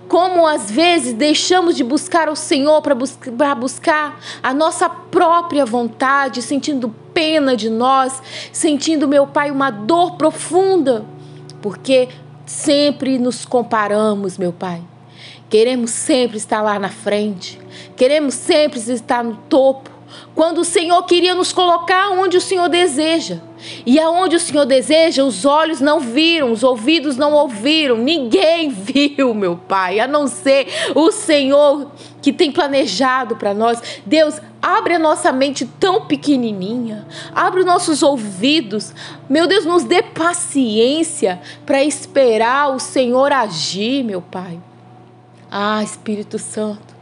como 0.08 0.46
às 0.46 0.70
vezes 0.70 1.12
deixamos 1.12 1.76
de 1.76 1.84
buscar 1.84 2.28
o 2.30 2.34
Senhor 2.34 2.80
para 2.80 2.94
bus 2.94 3.18
buscar 3.58 4.18
a 4.42 4.54
nossa 4.54 4.88
própria 4.88 5.66
vontade, 5.66 6.40
sentindo 6.40 6.94
pena 7.12 7.54
de 7.54 7.68
nós, 7.68 8.22
sentindo, 8.50 9.06
meu 9.06 9.26
Pai, 9.26 9.50
uma 9.50 9.70
dor 9.70 10.16
profunda, 10.16 11.04
porque 11.60 12.08
sempre 12.46 13.18
nos 13.18 13.44
comparamos, 13.44 14.38
meu 14.38 14.52
Pai. 14.52 14.82
Queremos 15.50 15.90
sempre 15.90 16.36
estar 16.36 16.62
lá 16.62 16.78
na 16.78 16.88
frente, 16.88 17.58
queremos 17.96 18.34
sempre 18.34 18.78
estar 18.78 19.22
no 19.22 19.36
topo, 19.48 19.90
quando 20.34 20.58
o 20.58 20.64
Senhor 20.64 21.02
queria 21.04 21.34
nos 21.34 21.52
colocar 21.52 22.10
onde 22.10 22.36
o 22.36 22.40
Senhor 22.40 22.68
deseja. 22.68 23.38
E 23.84 23.98
aonde 23.98 24.36
o 24.36 24.40
Senhor 24.40 24.64
deseja, 24.64 25.24
os 25.24 25.44
olhos 25.44 25.80
não 25.80 25.98
viram, 25.98 26.52
os 26.52 26.62
ouvidos 26.62 27.16
não 27.16 27.32
ouviram, 27.32 27.96
ninguém 27.96 28.70
viu, 28.70 29.34
meu 29.34 29.56
Pai, 29.56 29.98
a 29.98 30.06
não 30.06 30.28
ser 30.28 30.68
o 30.94 31.10
Senhor 31.10 31.90
que 32.22 32.32
tem 32.32 32.52
planejado 32.52 33.36
para 33.36 33.52
nós. 33.52 34.00
Deus, 34.06 34.40
abre 34.62 34.94
a 34.94 34.98
nossa 34.98 35.32
mente 35.32 35.64
tão 35.78 36.06
pequenininha, 36.06 37.06
abre 37.34 37.60
os 37.60 37.66
nossos 37.66 38.02
ouvidos. 38.02 38.94
Meu 39.28 39.46
Deus, 39.46 39.64
nos 39.64 39.84
dê 39.84 40.02
paciência 40.02 41.40
para 41.64 41.82
esperar 41.82 42.74
o 42.74 42.78
Senhor 42.78 43.32
agir, 43.32 44.04
meu 44.04 44.22
Pai. 44.22 44.58
Ah, 45.50 45.82
Espírito 45.82 46.38
Santo, 46.38 46.94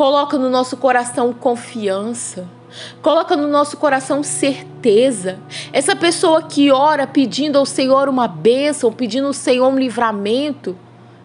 coloca 0.00 0.38
no 0.38 0.48
nosso 0.48 0.78
coração 0.78 1.30
confiança 1.30 2.48
Coloca 3.02 3.36
no 3.36 3.46
nosso 3.46 3.76
coração 3.76 4.22
certeza. 4.22 5.38
Essa 5.74 5.94
pessoa 5.94 6.42
que 6.42 6.70
ora 6.70 7.06
pedindo 7.06 7.58
ao 7.58 7.66
Senhor 7.66 8.08
uma 8.08 8.26
bênção, 8.26 8.90
pedindo 8.90 9.26
ao 9.26 9.34
Senhor 9.34 9.68
um 9.68 9.78
livramento, 9.78 10.74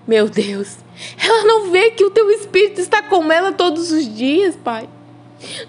meu 0.06 0.28
Deus, 0.28 0.80
ela 1.24 1.46
não 1.46 1.72
vê 1.72 1.92
que 1.92 2.04
o 2.04 2.10
teu 2.10 2.30
Espírito 2.32 2.82
está 2.82 3.02
com 3.02 3.32
ela 3.32 3.54
todos 3.54 3.92
os 3.92 4.14
dias, 4.14 4.58
Pai. 4.62 4.90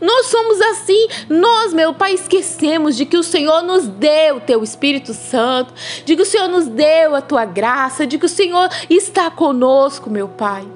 Nós 0.00 0.26
somos 0.26 0.60
assim, 0.62 1.06
nós, 1.28 1.72
meu 1.72 1.94
Pai, 1.94 2.14
esquecemos 2.14 2.96
de 2.96 3.06
que 3.06 3.16
o 3.16 3.22
Senhor 3.22 3.62
nos 3.62 3.86
deu 3.86 4.38
o 4.38 4.40
teu 4.40 4.64
Espírito 4.64 5.14
Santo, 5.14 5.72
de 6.04 6.16
que 6.16 6.22
o 6.22 6.26
Senhor 6.26 6.48
nos 6.48 6.66
deu 6.66 7.14
a 7.14 7.20
tua 7.20 7.44
graça, 7.44 8.04
de 8.04 8.18
que 8.18 8.26
o 8.26 8.28
Senhor 8.28 8.68
está 8.90 9.30
conosco, 9.30 10.10
meu 10.10 10.26
Pai. 10.26 10.75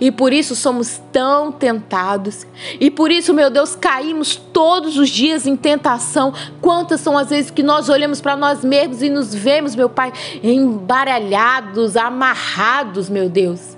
E 0.00 0.10
por 0.10 0.32
isso 0.32 0.56
somos 0.56 1.00
tão 1.12 1.52
tentados. 1.52 2.46
E 2.80 2.90
por 2.90 3.10
isso, 3.10 3.34
meu 3.34 3.50
Deus, 3.50 3.76
caímos 3.76 4.36
todos 4.36 4.96
os 4.96 5.08
dias 5.08 5.46
em 5.46 5.56
tentação. 5.56 6.32
Quantas 6.60 7.00
são 7.00 7.16
as 7.16 7.30
vezes 7.30 7.50
que 7.50 7.62
nós 7.62 7.88
olhamos 7.88 8.20
para 8.20 8.36
nós 8.36 8.64
mesmos 8.64 9.02
e 9.02 9.10
nos 9.10 9.34
vemos, 9.34 9.74
meu 9.74 9.88
Pai, 9.88 10.12
embaralhados, 10.42 11.96
amarrados, 11.96 13.08
meu 13.08 13.28
Deus. 13.28 13.76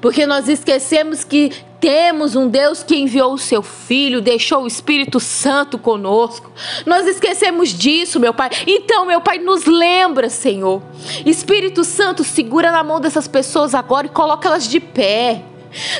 Porque 0.00 0.26
nós 0.26 0.48
esquecemos 0.48 1.24
que 1.24 1.50
temos 1.84 2.34
um 2.34 2.48
Deus 2.48 2.82
que 2.82 2.96
enviou 2.96 3.34
o 3.34 3.38
seu 3.38 3.62
Filho, 3.62 4.22
deixou 4.22 4.62
o 4.62 4.66
Espírito 4.66 5.20
Santo 5.20 5.76
conosco. 5.76 6.50
Nós 6.86 7.06
esquecemos 7.06 7.74
disso, 7.74 8.18
meu 8.18 8.32
Pai. 8.32 8.48
Então, 8.66 9.04
meu 9.04 9.20
Pai, 9.20 9.38
nos 9.38 9.66
lembra, 9.66 10.30
Senhor. 10.30 10.80
Espírito 11.26 11.84
Santo, 11.84 12.24
segura 12.24 12.72
na 12.72 12.82
mão 12.82 13.02
dessas 13.02 13.28
pessoas 13.28 13.74
agora 13.74 14.06
e 14.06 14.08
coloca 14.08 14.48
elas 14.48 14.66
de 14.66 14.80
pé. 14.80 15.44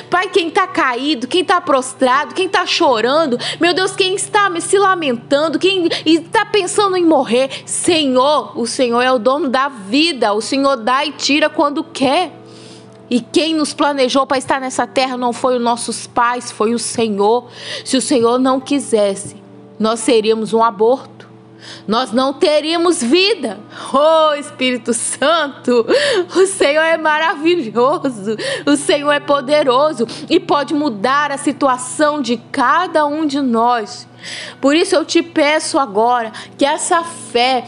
Pai, 0.09 0.27
quem 0.29 0.47
está 0.47 0.65
caído, 0.65 1.27
quem 1.27 1.41
está 1.41 1.61
prostrado, 1.61 2.33
quem 2.33 2.47
está 2.47 2.65
chorando, 2.65 3.37
meu 3.61 3.71
Deus, 3.71 3.95
quem 3.95 4.15
está 4.15 4.49
se 4.59 4.79
lamentando, 4.79 5.59
quem 5.59 5.87
está 6.03 6.47
pensando 6.47 6.97
em 6.97 7.05
morrer, 7.05 7.61
Senhor, 7.63 8.59
o 8.59 8.65
Senhor 8.65 9.01
é 9.03 9.11
o 9.11 9.19
dono 9.19 9.49
da 9.49 9.69
vida, 9.69 10.33
o 10.33 10.41
Senhor 10.41 10.77
dá 10.77 11.05
e 11.05 11.11
tira 11.11 11.47
quando 11.47 11.83
quer. 11.83 12.44
E 13.09 13.21
quem 13.21 13.53
nos 13.53 13.73
planejou 13.73 14.25
para 14.25 14.37
estar 14.37 14.59
nessa 14.59 14.87
terra 14.87 15.15
não 15.15 15.31
foi 15.31 15.57
os 15.57 15.61
nossos 15.61 16.07
pais, 16.07 16.51
foi 16.51 16.73
o 16.73 16.79
Senhor. 16.79 17.47
Se 17.83 17.97
o 17.97 18.01
Senhor 18.01 18.39
não 18.39 18.59
quisesse, 18.59 19.35
nós 19.79 19.99
seríamos 19.99 20.53
um 20.53 20.63
aborto. 20.63 21.15
Nós 21.87 22.11
não 22.11 22.33
teríamos 22.33 23.01
vida. 23.01 23.59
Oh, 23.93 24.33
Espírito 24.35 24.93
Santo, 24.93 25.85
o 26.35 26.45
Senhor 26.45 26.83
é 26.83 26.97
maravilhoso, 26.97 28.35
o 28.65 28.75
Senhor 28.75 29.11
é 29.11 29.19
poderoso 29.19 30.05
e 30.29 30.39
pode 30.39 30.73
mudar 30.73 31.31
a 31.31 31.37
situação 31.37 32.21
de 32.21 32.37
cada 32.51 33.05
um 33.05 33.25
de 33.25 33.41
nós. 33.41 34.07
Por 34.61 34.75
isso 34.75 34.95
eu 34.95 35.05
te 35.05 35.21
peço 35.21 35.79
agora 35.79 36.31
que 36.57 36.65
essa 36.65 37.03
fé 37.03 37.67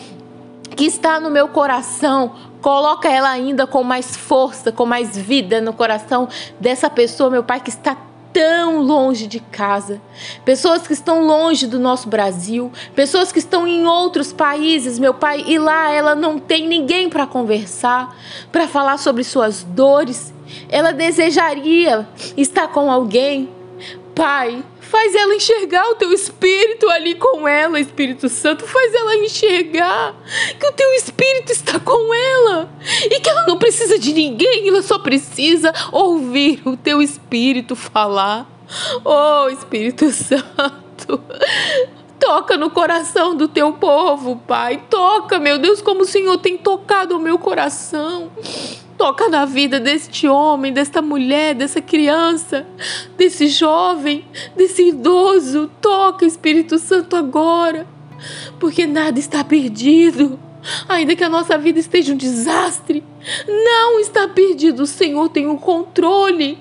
que 0.76 0.86
está 0.86 1.20
no 1.20 1.32
meu 1.32 1.48
coração 1.48 2.36
Coloca 2.62 3.08
ela 3.10 3.30
ainda 3.30 3.68
com 3.68 3.84
mais 3.84 4.16
força, 4.16 4.72
com 4.72 4.86
mais 4.86 5.18
vida 5.18 5.62
no 5.62 5.74
coração 5.74 6.28
dessa 6.60 6.90
pessoa, 6.90 7.30
meu 7.30 7.44
Pai, 7.44 7.60
que 7.60 7.70
está 7.70 7.96
tão 8.38 8.82
longe 8.82 9.26
de 9.26 9.40
casa, 9.40 10.00
pessoas 10.46 10.86
que 10.86 10.94
estão 10.94 11.26
longe 11.26 11.66
do 11.66 11.80
nosso 11.80 12.08
Brasil, 12.08 12.72
pessoas 12.94 13.32
que 13.32 13.40
estão 13.40 13.66
em 13.66 13.88
outros 13.88 14.32
países, 14.32 15.00
meu 15.00 15.14
Pai, 15.14 15.44
e 15.48 15.58
lá 15.58 15.90
ela 15.90 16.14
não 16.14 16.38
tem 16.38 16.68
ninguém 16.68 17.10
para 17.10 17.26
conversar, 17.26 18.16
para 18.52 18.68
falar 18.68 18.98
sobre 19.00 19.24
suas 19.24 19.64
dores. 19.64 20.32
Ela 20.70 20.92
desejaria 20.92 22.08
estar 22.36 22.68
com 22.68 22.92
alguém. 22.92 23.50
Pai, 24.14 24.64
Faz 24.90 25.14
ela 25.16 25.36
enxergar 25.36 25.90
o 25.90 25.96
teu 25.96 26.14
espírito 26.14 26.90
ali 26.90 27.16
com 27.16 27.48
ela, 27.48 27.80
Espírito 27.80 28.30
Santo. 28.30 28.66
Faz 28.66 28.94
ela 28.94 29.16
enxergar 29.16 30.16
que 30.60 30.66
o 30.66 30.72
teu 30.72 30.94
espírito 30.94 31.52
está 31.52 31.80
com 31.80 32.14
ela 32.14 32.70
e 33.04 33.20
que 33.20 33.30
ela 33.30 33.46
não 33.46 33.58
precisa 33.58 34.00
de 34.00 34.14
ninguém, 34.14 34.68
ela 34.68 34.82
só 34.82 34.98
precisa 34.98 35.74
ouvir 35.92 36.62
o 36.66 36.78
teu 36.78 37.02
espírito 37.02 37.76
falar. 37.76 38.50
Oh, 39.04 39.50
Espírito 39.50 40.10
Santo. 40.12 41.22
Toca 42.20 42.58
no 42.58 42.70
coração 42.70 43.36
do 43.36 43.48
teu 43.48 43.74
povo, 43.74 44.38
Pai. 44.48 44.84
Toca, 44.90 45.40
meu 45.40 45.60
Deus, 45.60 45.82
como 45.82 46.02
o 46.02 46.06
Senhor 46.06 46.38
tem 46.38 46.58
tocado 46.58 47.16
o 47.16 47.20
meu 47.20 47.38
coração. 47.38 48.32
Toca 48.98 49.30
na 49.30 49.46
vida 49.46 49.80
deste 49.80 50.28
homem, 50.28 50.74
desta 50.74 51.02
mulher, 51.02 51.54
dessa 51.54 51.80
criança, 51.80 52.66
desse 53.16 53.48
jovem, 53.48 54.26
desse 54.56 54.90
idoso. 54.90 55.70
Toca, 55.80 56.26
Espírito 56.26 56.80
Santo, 56.80 57.16
agora. 57.16 57.86
porque 58.60 58.86
nada 58.86 59.20
está 59.20 59.44
perdido. 59.44 60.40
Ainda 60.90 61.16
que 61.16 61.24
a 61.24 61.30
nossa 61.30 61.58
vida 61.58 61.80
esteja 61.80 62.14
um 62.14 62.18
desastre, 62.18 63.04
não 63.48 64.00
está 64.00 64.28
perdido. 64.28 64.84
O 64.84 64.88
Senhor 64.88 65.30
tem 65.30 65.48
o 65.48 65.58
controle. 65.58 66.58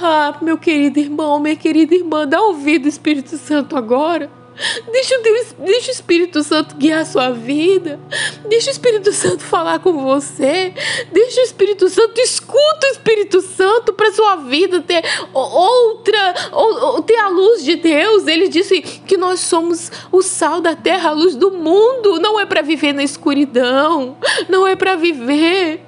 Ah, 0.00 0.36
meu 0.40 0.56
querido 0.56 0.98
irmão, 0.98 1.38
minha 1.38 1.56
querida 1.56 1.94
irmã, 1.94 2.26
dá 2.26 2.40
ouvido 2.40 2.88
Espírito 2.88 3.36
Santo 3.36 3.76
agora. 3.76 4.30
Deixa 4.90 5.18
o, 5.18 5.22
Deus, 5.22 5.54
deixa 5.58 5.88
o 5.88 5.94
Espírito 5.94 6.42
Santo 6.42 6.76
guiar 6.76 7.02
a 7.02 7.04
sua 7.04 7.30
vida. 7.30 8.00
Deixa 8.48 8.68
o 8.68 8.72
Espírito 8.72 9.12
Santo 9.12 9.42
falar 9.42 9.78
com 9.78 9.92
você. 9.92 10.72
Deixa 11.12 11.40
o 11.40 11.44
Espírito 11.44 11.88
Santo, 11.88 12.20
escuta 12.20 12.86
o 12.86 12.90
Espírito 12.90 13.40
Santo 13.40 13.92
para 13.92 14.12
sua 14.12 14.36
vida 14.36 14.80
ter 14.80 15.02
outra, 15.32 16.34
ou, 16.52 16.80
ou, 16.80 17.02
ter 17.02 17.16
a 17.16 17.28
luz 17.28 17.64
de 17.64 17.76
Deus. 17.76 18.26
Ele 18.26 18.48
disse 18.48 18.80
que 18.80 19.16
nós 19.16 19.40
somos 19.40 19.90
o 20.10 20.22
sal 20.22 20.60
da 20.60 20.74
terra, 20.74 21.10
a 21.10 21.12
luz 21.12 21.36
do 21.36 21.50
mundo. 21.50 22.18
Não 22.20 22.38
é 22.38 22.46
para 22.46 22.62
viver 22.62 22.92
na 22.92 23.02
escuridão. 23.02 24.16
Não 24.48 24.66
é 24.66 24.74
para 24.74 24.96
viver 24.96 25.80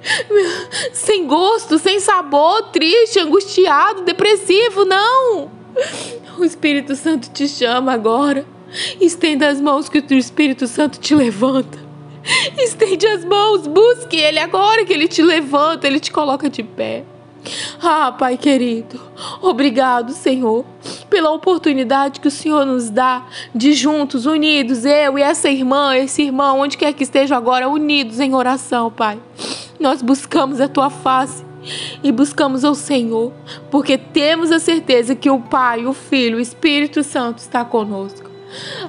sem 0.93 1.27
gosto, 1.27 1.77
sem 1.77 1.99
sabor, 1.99 2.69
triste, 2.71 3.19
angustiado, 3.19 4.03
depressivo. 4.03 4.85
Não. 4.85 5.51
O 6.37 6.43
Espírito 6.43 6.95
Santo 6.95 7.29
te 7.29 7.47
chama 7.47 7.93
agora. 7.93 8.45
Estenda 8.99 9.47
as 9.47 9.59
mãos 9.59 9.89
que 9.89 9.99
o 9.99 10.17
Espírito 10.17 10.67
Santo 10.67 10.99
te 10.99 11.13
levanta. 11.15 11.79
Estende 12.57 13.07
as 13.07 13.25
mãos, 13.25 13.67
busque 13.67 14.15
Ele 14.17 14.39
agora 14.39 14.85
que 14.85 14.93
Ele 14.93 15.07
te 15.07 15.21
levanta, 15.21 15.87
Ele 15.87 15.99
te 15.99 16.11
coloca 16.11 16.49
de 16.49 16.63
pé. 16.63 17.03
Ah, 17.81 18.11
Pai 18.11 18.37
querido, 18.37 19.01
obrigado, 19.41 20.11
Senhor, 20.11 20.63
pela 21.09 21.31
oportunidade 21.31 22.19
que 22.19 22.27
o 22.27 22.31
Senhor 22.31 22.65
nos 22.65 22.91
dá 22.91 23.25
de 23.53 23.73
juntos, 23.73 24.27
unidos, 24.27 24.85
eu 24.85 25.17
e 25.17 25.23
essa 25.23 25.49
irmã, 25.49 25.95
esse 25.97 26.21
irmão, 26.21 26.59
onde 26.59 26.77
quer 26.77 26.93
que 26.93 27.03
estejam 27.03 27.35
agora, 27.35 27.67
unidos 27.67 28.19
em 28.19 28.35
oração, 28.35 28.91
Pai. 28.91 29.19
Nós 29.79 30.03
buscamos 30.03 30.61
a 30.61 30.67
tua 30.67 30.91
face 30.91 31.43
e 32.03 32.11
buscamos 32.11 32.63
ao 32.63 32.75
Senhor, 32.75 33.33
porque 33.71 33.97
temos 33.97 34.51
a 34.51 34.59
certeza 34.59 35.15
que 35.15 35.29
o 35.29 35.39
Pai, 35.39 35.85
o 35.85 35.93
Filho, 35.93 36.37
o 36.37 36.41
Espírito 36.41 37.03
Santo 37.03 37.39
está 37.39 37.65
conosco. 37.65 38.30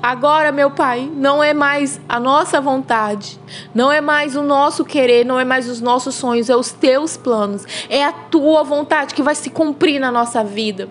Agora, 0.03 0.51
meu 0.53 0.71
Pai, 0.71 1.11
não 1.15 1.43
é 1.43 1.55
mais 1.55 2.01
a 2.09 2.19
nossa 2.19 2.61
vontade, 2.61 3.39
não 3.75 3.91
é 3.91 4.01
mais 4.01 4.37
o 4.37 4.43
nosso 4.43 4.85
querer, 4.85 5.25
não 5.25 5.39
é 5.39 5.45
mais 5.45 5.69
os 5.69 5.81
nossos 5.81 6.15
sonhos, 6.15 6.51
é 6.51 6.57
os 6.57 6.73
teus 6.73 7.17
planos, 7.17 7.65
é 7.89 8.05
a 8.05 8.13
tua 8.13 8.63
vontade 8.63 9.15
que 9.15 9.23
vai 9.23 9.35
se 9.35 9.51
cumprir 9.51 10.01
na 10.01 10.11
nossa 10.11 10.43
vida. 10.43 10.89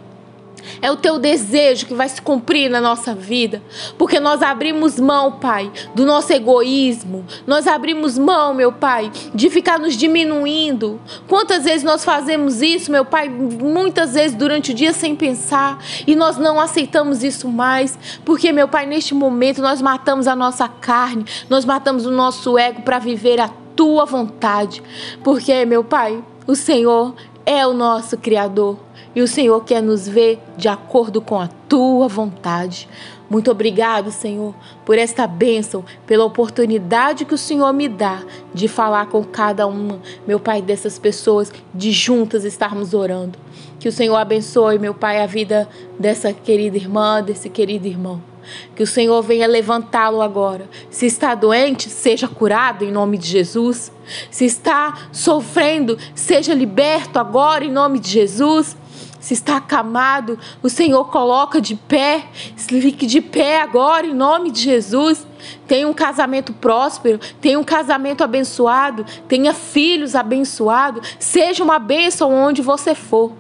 É 0.82 0.92
o 0.92 0.96
teu 0.96 1.20
desejo 1.20 1.86
que 1.86 1.94
vai 1.94 2.08
se 2.10 2.22
cumprir 2.22 2.70
na 2.70 2.82
nossa 2.82 3.14
vida, 3.14 3.62
porque 3.98 4.20
nós 4.20 4.42
abrimos 4.42 5.00
mão, 5.00 5.34
Pai, 5.34 5.72
do 5.96 6.06
nosso 6.06 6.32
egoísmo. 6.34 7.26
Nós 7.46 7.68
abrimos 7.68 8.18
mão, 8.18 8.54
meu 8.54 8.72
Pai, 8.72 9.12
de 9.34 9.50
ficar 9.50 9.80
nos 9.80 9.96
diminuindo. 9.96 11.00
Quantas 11.28 11.64
vezes 11.64 11.84
nós 11.84 12.04
fazemos 12.04 12.62
isso, 12.62 12.92
meu 12.92 13.06
Pai, 13.06 13.30
muitas 13.30 14.14
vezes 14.14 14.36
durante 14.36 14.72
o 14.72 14.74
dia 14.74 14.94
sem 14.94 15.16
pensar, 15.16 15.80
e 16.06 16.16
nós 16.16 16.38
não 16.38 16.60
aceitamos 16.60 17.24
isso 17.24 17.48
mais, 17.48 17.98
porque, 18.26 18.52
meu 18.52 18.68
Pai, 18.68 18.86
neste 18.86 19.14
momento 19.14 19.62
nós 19.62 19.82
matamos 19.82 20.28
a 20.28 20.36
nossa 20.36 20.68
carne, 20.68 21.26
nós 21.50 21.66
matamos 21.66 22.06
o 22.06 22.12
nosso 22.12 22.58
ego 22.58 22.82
para 22.82 23.00
viver 23.00 23.40
a 23.40 23.50
tua 23.76 24.06
vontade. 24.06 24.84
Porque, 25.24 25.66
meu 25.66 25.84
Pai, 25.84 26.24
o 26.46 26.56
Senhor 26.56 27.16
é 27.46 27.66
o 27.66 27.74
nosso 27.74 28.18
Criador 28.18 28.78
e 29.16 29.22
o 29.22 29.28
Senhor 29.28 29.64
quer 29.64 29.82
nos 29.82 30.08
ver 30.08 30.40
de 30.58 30.68
acordo 30.68 31.22
com 31.22 31.40
a 31.40 31.48
tua 31.68 32.08
vontade. 32.08 32.88
Muito 33.30 33.50
obrigado, 33.50 34.12
Senhor, 34.12 34.54
por 34.86 34.98
esta 34.98 35.26
bênção, 35.26 35.86
pela 36.06 36.26
oportunidade 36.26 37.24
que 37.24 37.34
o 37.34 37.38
Senhor 37.38 37.72
me 37.72 37.88
dá 37.88 38.22
de 38.54 38.68
falar 38.68 39.06
com 39.08 39.24
cada 39.24 39.66
uma, 39.68 40.00
meu 40.28 40.40
Pai, 40.40 40.62
dessas 40.62 41.00
pessoas, 41.00 41.52
de 41.74 41.92
juntas 41.92 42.44
estarmos 42.44 42.94
orando. 42.94 43.40
Que 43.80 43.88
o 43.88 43.92
Senhor 43.92 44.18
abençoe, 44.18 44.80
meu 44.80 44.94
Pai, 44.94 45.22
a 45.22 45.26
vida 45.26 45.68
dessa 45.98 46.34
querida 46.34 46.76
irmã, 46.76 47.24
desse 47.24 47.50
querido 47.50 47.88
irmão. 47.88 48.31
Que 48.76 48.84
o 48.84 48.88
Senhor 48.88 49.22
venha 49.22 49.48
levantá-lo 49.48 50.22
agora. 50.22 50.70
Se 50.90 51.06
está 51.06 51.36
doente, 51.36 51.90
seja 51.90 52.28
curado 52.28 52.84
em 52.84 52.92
nome 52.92 53.18
de 53.18 53.28
Jesus. 53.28 53.92
Se 54.30 54.46
está 54.46 55.10
sofrendo, 55.12 55.98
seja 56.16 56.54
liberto 56.54 57.20
agora 57.20 57.64
em 57.66 57.72
nome 57.72 58.00
de 58.00 58.10
Jesus 58.10 58.76
se 59.22 59.36
está 59.36 59.58
acamado, 59.58 60.38
o 60.64 60.68
Senhor 60.68 61.06
coloca 61.06 61.62
de 61.62 61.76
pé, 61.76 62.26
fique 62.58 63.06
de 63.06 63.22
pé 63.22 63.62
agora 63.62 64.08
em 64.08 64.16
nome 64.16 64.50
de 64.50 64.62
Jesus. 64.62 65.28
Tenha 65.68 65.88
um 65.88 65.94
casamento 65.94 66.52
próspero, 66.52 67.20
tenha 67.40 67.60
um 67.60 67.64
casamento 67.64 68.24
abençoado, 68.24 69.06
tenha 69.28 69.54
filhos 69.54 70.16
abençoados, 70.16 71.16
seja 71.20 71.64
uma 71.64 71.78
bênção 71.78 72.34
onde 72.34 72.64
você 72.64 72.96
for. 72.96 73.32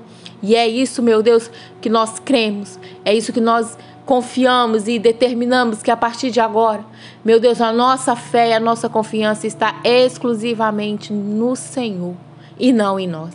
E 0.43 0.55
é 0.55 0.67
isso, 0.67 1.01
meu 1.01 1.23
Deus, 1.23 1.49
que 1.81 1.89
nós 1.89 2.19
cremos, 2.19 2.79
é 3.03 3.13
isso 3.13 3.33
que 3.33 3.41
nós 3.41 3.75
confiamos 4.11 4.89
e 4.89 4.99
determinamos 4.99 5.81
que 5.81 5.89
a 5.89 5.95
partir 5.95 6.31
de 6.31 6.41
agora, 6.41 6.83
meu 7.23 7.39
Deus, 7.39 7.61
a 7.61 7.71
nossa 7.71 8.13
fé 8.13 8.49
e 8.49 8.53
a 8.53 8.59
nossa 8.59 8.89
confiança 8.89 9.47
está 9.47 9.79
exclusivamente 9.85 11.13
no 11.13 11.55
Senhor 11.55 12.17
e 12.59 12.73
não 12.73 12.99
em 12.99 13.07
nós. 13.07 13.33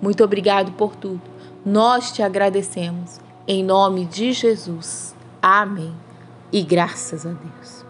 Muito 0.00 0.22
obrigado 0.22 0.70
por 0.74 0.94
tudo. 0.94 1.20
Nós 1.66 2.12
te 2.12 2.22
agradecemos. 2.22 3.20
Em 3.48 3.64
nome 3.64 4.04
de 4.04 4.32
Jesus. 4.32 5.12
Amém. 5.42 5.92
E 6.52 6.62
graças 6.62 7.26
a 7.26 7.30
Deus. 7.30 7.81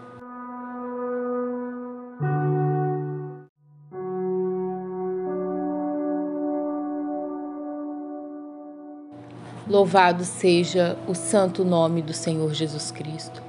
Louvado 9.73 10.23
seja 10.23 10.95
o 11.07 11.15
santo 11.15 11.65
nome 11.65 12.03
do 12.03 12.13
Senhor 12.13 12.53
Jesus 12.53 12.91
Cristo. 12.91 13.41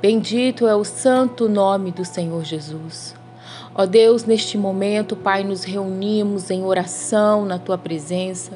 Bendito 0.00 0.68
é 0.68 0.76
o 0.76 0.84
santo 0.84 1.48
nome 1.48 1.90
do 1.90 2.04
Senhor 2.04 2.44
Jesus. 2.44 3.12
Ó 3.74 3.84
Deus, 3.84 4.24
neste 4.24 4.56
momento, 4.56 5.16
Pai, 5.16 5.42
nos 5.42 5.64
reunimos 5.64 6.48
em 6.52 6.62
oração 6.62 7.44
na 7.44 7.58
tua 7.58 7.76
presença 7.76 8.52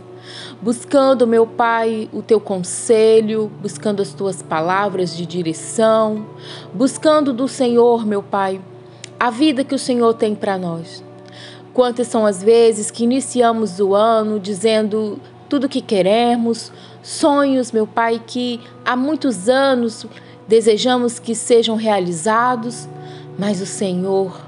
buscando, 0.60 1.26
meu 1.26 1.44
Pai, 1.44 2.08
o 2.12 2.22
teu 2.22 2.38
conselho, 2.38 3.50
buscando 3.60 4.00
as 4.00 4.14
tuas 4.14 4.40
palavras 4.40 5.16
de 5.16 5.26
direção, 5.26 6.24
buscando 6.72 7.32
do 7.32 7.48
Senhor, 7.48 8.06
meu 8.06 8.22
Pai, 8.22 8.60
a 9.18 9.28
vida 9.28 9.64
que 9.64 9.74
o 9.74 9.78
Senhor 9.78 10.14
tem 10.14 10.36
para 10.36 10.56
nós. 10.56 11.02
Quantas 11.74 12.06
são 12.06 12.24
as 12.24 12.40
vezes 12.40 12.92
que 12.92 13.02
iniciamos 13.02 13.80
o 13.80 13.92
ano 13.92 14.38
dizendo 14.38 15.18
tudo 15.52 15.68
que 15.68 15.82
queremos, 15.82 16.72
sonhos, 17.02 17.72
meu 17.72 17.86
Pai, 17.86 18.22
que 18.26 18.58
há 18.86 18.96
muitos 18.96 19.50
anos 19.50 20.06
desejamos 20.48 21.18
que 21.18 21.34
sejam 21.34 21.76
realizados, 21.76 22.88
mas 23.38 23.60
o 23.60 23.66
Senhor, 23.66 24.40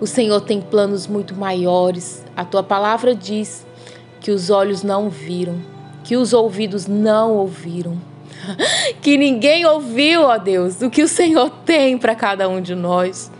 o 0.00 0.06
Senhor 0.06 0.40
tem 0.40 0.58
planos 0.58 1.06
muito 1.06 1.34
maiores. 1.34 2.24
A 2.34 2.42
tua 2.42 2.62
palavra 2.62 3.14
diz 3.14 3.66
que 4.18 4.30
os 4.30 4.48
olhos 4.48 4.82
não 4.82 5.10
viram, 5.10 5.60
que 6.04 6.16
os 6.16 6.32
ouvidos 6.32 6.86
não 6.86 7.32
ouviram, 7.34 8.00
que 9.02 9.18
ninguém 9.18 9.66
ouviu, 9.66 10.22
ó 10.22 10.38
Deus, 10.38 10.80
o 10.80 10.88
que 10.88 11.02
o 11.02 11.08
Senhor 11.08 11.50
tem 11.66 11.98
para 11.98 12.14
cada 12.14 12.48
um 12.48 12.62
de 12.62 12.74
nós. 12.74 13.30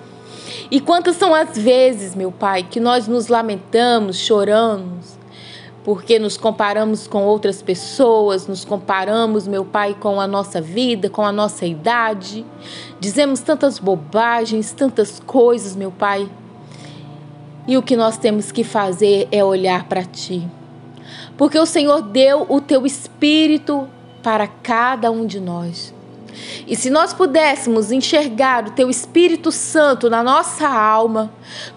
E 0.71 0.83
quantas 0.83 1.17
são 1.17 1.35
as 1.35 1.57
vezes, 1.57 2.15
meu 2.15 2.31
Pai, 2.31 2.63
que 2.63 2.79
nós 2.79 3.09
nos 3.09 3.29
lamentamos, 3.29 4.19
choramos, 4.19 5.19
porque 5.85 6.19
nos 6.19 6.37
comparamos 6.37 7.07
com 7.07 7.25
outras 7.25 7.63
pessoas, 7.63 8.47
nos 8.47 8.65
comparamos, 8.65 9.49
meu 9.49 9.65
Pai, 9.65 9.97
com 9.99 10.21
a 10.21 10.27
nossa 10.27 10.61
vida, 10.61 11.09
com 11.09 11.23
a 11.23 11.33
nossa 11.33 11.67
idade, 11.67 12.45
dizemos 12.99 13.41
tantas 13.41 13.79
bobagens, 13.79 14.73
tantas 14.73 15.21
coisas, 15.27 15.75
meu 15.75 15.91
Pai. 15.91 16.29
E 17.67 17.77
o 17.77 17.83
que 17.83 17.97
nós 17.97 18.19
temos 18.19 18.51
que 18.53 18.65
fazer 18.65 19.29
é 19.31 19.45
olhar 19.45 19.85
para 19.89 20.03
Ti 20.05 20.49
porque 21.41 21.59
o 21.59 21.65
Senhor 21.65 22.03
deu 22.03 22.45
o 22.51 22.61
teu 22.61 22.85
espírito 22.85 23.89
para 24.23 24.47
cada 24.47 25.11
um 25.11 25.25
de 25.25 25.41
nós. 25.41 25.95
E 26.67 26.77
se 26.77 26.91
nós 26.91 27.13
pudéssemos 27.13 27.91
enxergar 27.91 28.67
o 28.67 28.71
teu 28.71 28.89
Espírito 28.89 29.51
Santo 29.51 30.09
na 30.09 30.23
nossa 30.23 30.69
alma, 30.69 31.33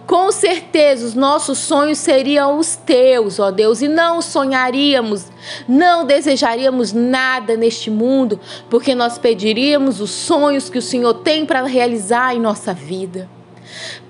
com 0.05 0.31
certeza 0.31 1.05
os 1.05 1.13
nossos 1.13 1.57
sonhos 1.57 1.97
seriam 1.97 2.57
os 2.57 2.75
teus, 2.75 3.39
ó 3.39 3.51
Deus, 3.51 3.81
e 3.81 3.88
não 3.88 4.21
sonharíamos, 4.21 5.25
não 5.67 6.05
desejaríamos 6.05 6.93
nada 6.93 7.55
neste 7.55 7.89
mundo, 7.89 8.39
porque 8.69 8.93
nós 8.93 9.17
pediríamos 9.17 9.99
os 9.99 10.12
sonhos 10.12 10.69
que 10.69 10.77
o 10.77 10.81
Senhor 10.81 11.13
tem 11.15 11.45
para 11.45 11.63
realizar 11.63 12.36
em 12.36 12.39
nossa 12.39 12.73
vida. 12.73 13.29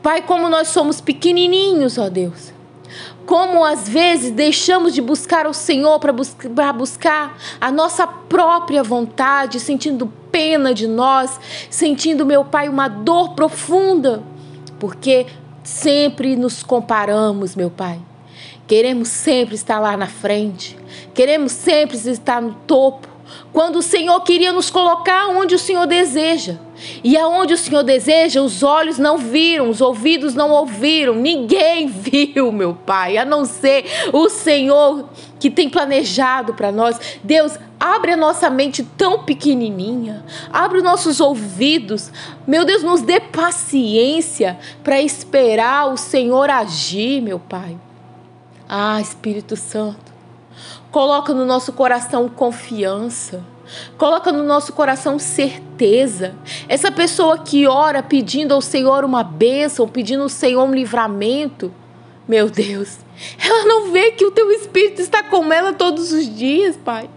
Pai, 0.01 0.21
como 0.21 0.49
nós 0.49 0.67
somos 0.69 0.99
pequenininhos, 0.99 1.97
ó 1.97 2.09
Deus, 2.09 2.51
como 3.25 3.63
às 3.63 3.87
vezes 3.87 4.31
deixamos 4.31 4.93
de 4.93 5.01
buscar 5.01 5.47
o 5.47 5.53
Senhor 5.53 5.99
para 5.99 6.73
buscar 6.73 7.37
a 7.59 7.71
nossa 7.71 8.05
própria 8.05 8.83
vontade, 8.83 9.59
sentindo 9.59 10.11
pena 10.33 10.73
de 10.73 10.87
nós, 10.87 11.39
sentindo, 11.69 12.25
meu 12.25 12.43
Pai, 12.43 12.67
uma 12.67 12.87
dor 12.87 13.35
profunda, 13.35 14.23
porque 14.79 15.27
sempre 15.63 16.35
nos 16.35 16.63
comparamos, 16.63 17.55
meu 17.55 17.69
Pai. 17.69 17.99
Queremos 18.65 19.09
sempre 19.09 19.53
estar 19.53 19.79
lá 19.79 19.95
na 19.95 20.07
frente, 20.07 20.75
queremos 21.13 21.51
sempre 21.51 21.95
estar 21.95 22.41
no 22.41 22.55
topo, 22.65 23.07
quando 23.51 23.77
o 23.77 23.81
Senhor 23.83 24.19
queria 24.21 24.51
nos 24.51 24.69
colocar 24.69 25.27
onde 25.27 25.53
o 25.53 25.59
Senhor 25.59 25.85
deseja. 25.85 26.57
E 27.03 27.15
aonde 27.15 27.53
o 27.53 27.57
Senhor 27.57 27.83
deseja, 27.83 28.41
os 28.41 28.63
olhos 28.63 28.97
não 28.97 29.17
viram, 29.17 29.69
os 29.69 29.79
ouvidos 29.79 30.33
não 30.33 30.49
ouviram, 30.51 31.13
ninguém 31.13 31.87
viu, 31.87 32.51
meu 32.51 32.73
Pai, 32.73 33.17
a 33.17 33.23
não 33.23 33.45
ser 33.45 33.85
o 34.11 34.27
Senhor 34.27 35.07
que 35.43 35.51
tem 35.51 35.69
planejado 35.69 36.53
para 36.53 36.71
nós. 36.71 36.97
Deus, 37.21 37.59
abre 37.77 38.13
a 38.13 38.15
nossa 38.17 38.49
mente 38.49 38.81
tão 38.81 39.23
pequenininha, 39.23 40.23
abre 40.53 40.77
os 40.77 40.83
nossos 40.85 41.19
ouvidos. 41.19 42.13
Meu 42.47 42.63
Deus, 42.63 42.81
nos 42.81 43.01
dê 43.01 43.19
paciência 43.19 44.57
para 44.81 45.01
esperar 45.01 45.91
o 45.91 45.97
Senhor 45.97 46.49
agir, 46.49 47.21
meu 47.21 47.39
Pai. 47.39 47.77
Ah, 48.69 49.01
Espírito 49.01 49.57
Santo, 49.57 50.13
coloca 50.89 51.33
no 51.33 51.43
nosso 51.43 51.73
coração 51.73 52.29
confiança. 52.29 53.43
Coloca 53.97 54.31
no 54.31 54.45
nosso 54.45 54.71
coração 54.71 55.19
certeza. 55.19 56.35
Essa 56.69 56.89
pessoa 56.89 57.39
que 57.39 57.67
ora 57.67 58.01
pedindo 58.01 58.53
ao 58.53 58.61
Senhor 58.61 59.03
uma 59.03 59.25
bênção, 59.25 59.89
pedindo 59.89 60.23
ao 60.23 60.29
Senhor 60.29 60.63
um 60.63 60.73
livramento, 60.73 61.69
meu 62.25 62.49
Deus, 62.49 63.02
ela 63.43 63.65
não 63.65 63.91
vê 63.91 64.11
que 64.11 64.25
o 64.25 64.31
teu 64.31 64.51
Espírito 64.51 65.01
está 65.01 65.23
com 65.23 65.51
ela 65.51 65.73
todos 65.73 66.11
os 66.11 66.35
dias, 66.35 66.77
Pai. 66.77 67.09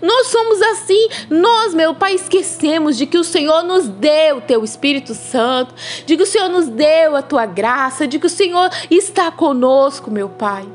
Nós 0.00 0.28
somos 0.28 0.62
assim. 0.62 1.08
Nós, 1.28 1.74
meu 1.74 1.94
Pai, 1.94 2.14
esquecemos 2.14 2.96
de 2.96 3.06
que 3.06 3.18
o 3.18 3.24
Senhor 3.24 3.62
nos 3.62 3.88
deu 3.88 4.38
o 4.38 4.40
teu 4.40 4.62
Espírito 4.62 5.14
Santo, 5.14 5.74
de 6.06 6.16
que 6.16 6.22
o 6.22 6.26
Senhor 6.26 6.48
nos 6.48 6.68
deu 6.68 7.16
a 7.16 7.22
tua 7.22 7.46
graça, 7.46 8.06
de 8.06 8.18
que 8.18 8.26
o 8.26 8.30
Senhor 8.30 8.70
está 8.90 9.30
conosco, 9.30 10.10
meu 10.10 10.28
Pai. 10.28 10.66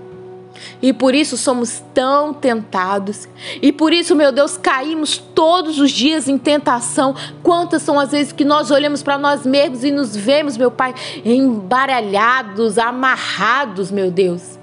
E 0.82 0.94
por 0.94 1.16
isso 1.16 1.38
somos 1.38 1.82
tão 1.94 2.34
tentados. 2.34 3.28
E 3.62 3.72
por 3.72 3.94
isso, 3.94 4.16
meu 4.16 4.32
Deus, 4.32 4.58
caímos 4.58 5.18
todos 5.18 5.80
os 5.80 5.92
dias 5.92 6.28
em 6.28 6.38
tentação. 6.38 7.16
Quantas 7.42 7.82
são 7.82 8.00
as 8.00 8.12
vezes 8.12 8.32
que 8.32 8.46
nós 8.46 8.72
olhamos 8.72 9.02
para 9.02 9.18
nós 9.18 9.46
mesmos 9.46 9.84
e 9.84 9.92
nos 9.92 10.16
vemos, 10.16 10.58
meu 10.58 10.72
Pai, 10.72 10.94
embaralhados, 11.26 12.78
amarrados, 12.78 13.90
meu 13.90 14.12
Deus. 14.12 14.59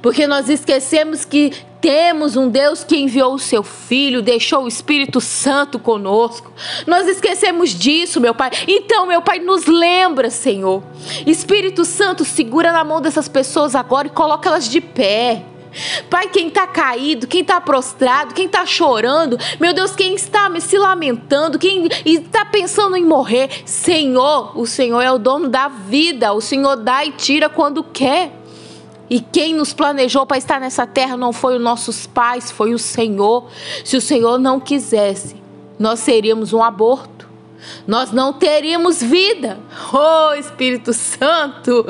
Porque 0.00 0.26
nós 0.26 0.48
esquecemos 0.48 1.24
que 1.24 1.52
temos 1.80 2.36
um 2.36 2.48
Deus 2.48 2.84
que 2.84 2.96
enviou 2.96 3.34
o 3.34 3.38
seu 3.38 3.62
Filho, 3.62 4.22
deixou 4.22 4.64
o 4.64 4.68
Espírito 4.68 5.20
Santo 5.20 5.78
conosco. 5.78 6.52
Nós 6.86 7.08
esquecemos 7.08 7.70
disso, 7.70 8.20
meu 8.20 8.34
Pai. 8.34 8.50
Então, 8.68 9.06
meu 9.06 9.20
Pai, 9.20 9.40
nos 9.40 9.66
lembra, 9.66 10.30
Senhor. 10.30 10.82
Espírito 11.26 11.84
Santo, 11.84 12.24
segura 12.24 12.72
na 12.72 12.84
mão 12.84 13.00
dessas 13.00 13.28
pessoas 13.28 13.74
agora 13.74 14.06
e 14.06 14.10
coloca 14.10 14.48
elas 14.48 14.68
de 14.68 14.80
pé. 14.80 15.44
Pai, 16.10 16.28
quem 16.28 16.48
está 16.48 16.66
caído, 16.66 17.26
quem 17.26 17.40
está 17.40 17.60
prostrado, 17.60 18.34
quem 18.34 18.46
está 18.46 18.66
chorando, 18.66 19.38
meu 19.58 19.72
Deus, 19.72 19.94
quem 19.94 20.14
está 20.14 20.48
se 20.60 20.78
lamentando, 20.78 21.58
quem 21.58 21.88
está 22.04 22.44
pensando 22.44 22.96
em 22.96 23.04
morrer, 23.04 23.48
Senhor, 23.64 24.58
o 24.58 24.66
Senhor 24.66 25.00
é 25.00 25.10
o 25.10 25.18
dono 25.18 25.48
da 25.48 25.68
vida, 25.68 26.32
o 26.32 26.40
Senhor 26.40 26.76
dá 26.76 27.04
e 27.04 27.12
tira 27.12 27.48
quando 27.48 27.82
quer. 27.82 28.41
E 29.12 29.20
quem 29.20 29.52
nos 29.52 29.74
planejou 29.74 30.24
para 30.24 30.38
estar 30.38 30.58
nessa 30.58 30.86
terra 30.86 31.18
não 31.18 31.34
foi 31.34 31.56
os 31.56 31.62
nossos 31.62 32.06
pais, 32.06 32.50
foi 32.50 32.72
o 32.72 32.78
Senhor. 32.78 33.46
Se 33.84 33.94
o 33.94 34.00
Senhor 34.00 34.38
não 34.38 34.58
quisesse, 34.58 35.36
nós 35.78 36.00
seríamos 36.00 36.54
um 36.54 36.62
aborto. 36.62 37.28
Nós 37.86 38.10
não 38.10 38.32
teríamos 38.32 39.02
vida. 39.02 39.58
Oh, 39.92 40.32
Espírito 40.32 40.94
Santo, 40.94 41.84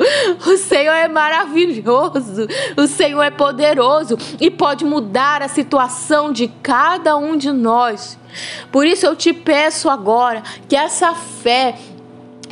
o 0.45 0.57
Senhor 0.57 0.91
é 0.91 1.07
maravilhoso, 1.07 2.45
o 2.75 2.87
Senhor 2.87 3.23
é 3.23 3.31
poderoso 3.31 4.17
e 4.41 4.51
pode 4.51 4.83
mudar 4.83 5.41
a 5.41 5.47
situação 5.47 6.29
de 6.29 6.49
cada 6.61 7.15
um 7.15 7.37
de 7.37 7.53
nós. 7.53 8.19
Por 8.69 8.85
isso 8.85 9.05
eu 9.05 9.15
te 9.15 9.31
peço 9.31 9.89
agora 9.89 10.43
que 10.67 10.75
essa 10.75 11.15
fé 11.15 11.77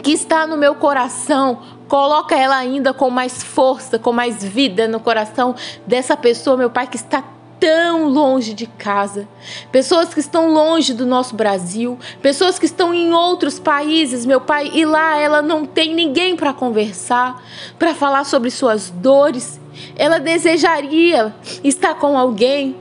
que 0.02 0.14
está 0.14 0.48
no 0.48 0.56
meu 0.56 0.76
coração 0.76 1.60
Coloca 1.92 2.34
ela 2.38 2.56
ainda 2.56 2.94
com 2.94 3.10
mais 3.10 3.44
força, 3.44 4.00
com 4.00 4.14
mais 4.14 4.42
vida 4.42 4.88
no 4.88 4.98
coração 4.98 5.54
dessa 5.86 6.16
pessoa, 6.16 6.56
meu 6.56 6.70
Pai, 6.70 6.88
que 6.88 6.96
está 6.96 7.22
tão 7.60 8.08
longe 8.08 8.54
de 8.54 8.66
casa, 8.66 9.28
pessoas 9.74 10.14
que 10.14 10.22
estão 10.22 10.54
longe 10.54 10.94
do 10.94 11.06
nosso 11.06 11.36
Brasil, 11.36 12.00
pessoas 12.22 12.58
que 12.58 12.66
estão 12.66 12.94
em 12.94 13.12
outros 13.12 13.60
países, 13.60 14.26
meu 14.26 14.40
Pai, 14.40 14.72
e 14.74 14.86
lá 14.86 15.18
ela 15.18 15.42
não 15.42 15.66
tem 15.66 15.94
ninguém 15.94 16.38
para 16.38 16.54
conversar, 16.54 17.44
para 17.78 17.94
falar 17.94 18.24
sobre 18.24 18.50
suas 18.50 18.90
dores. 18.90 19.60
Ela 19.98 20.18
desejaria 20.18 21.36
estar 21.62 21.96
com 21.96 22.18
alguém. 22.18 22.78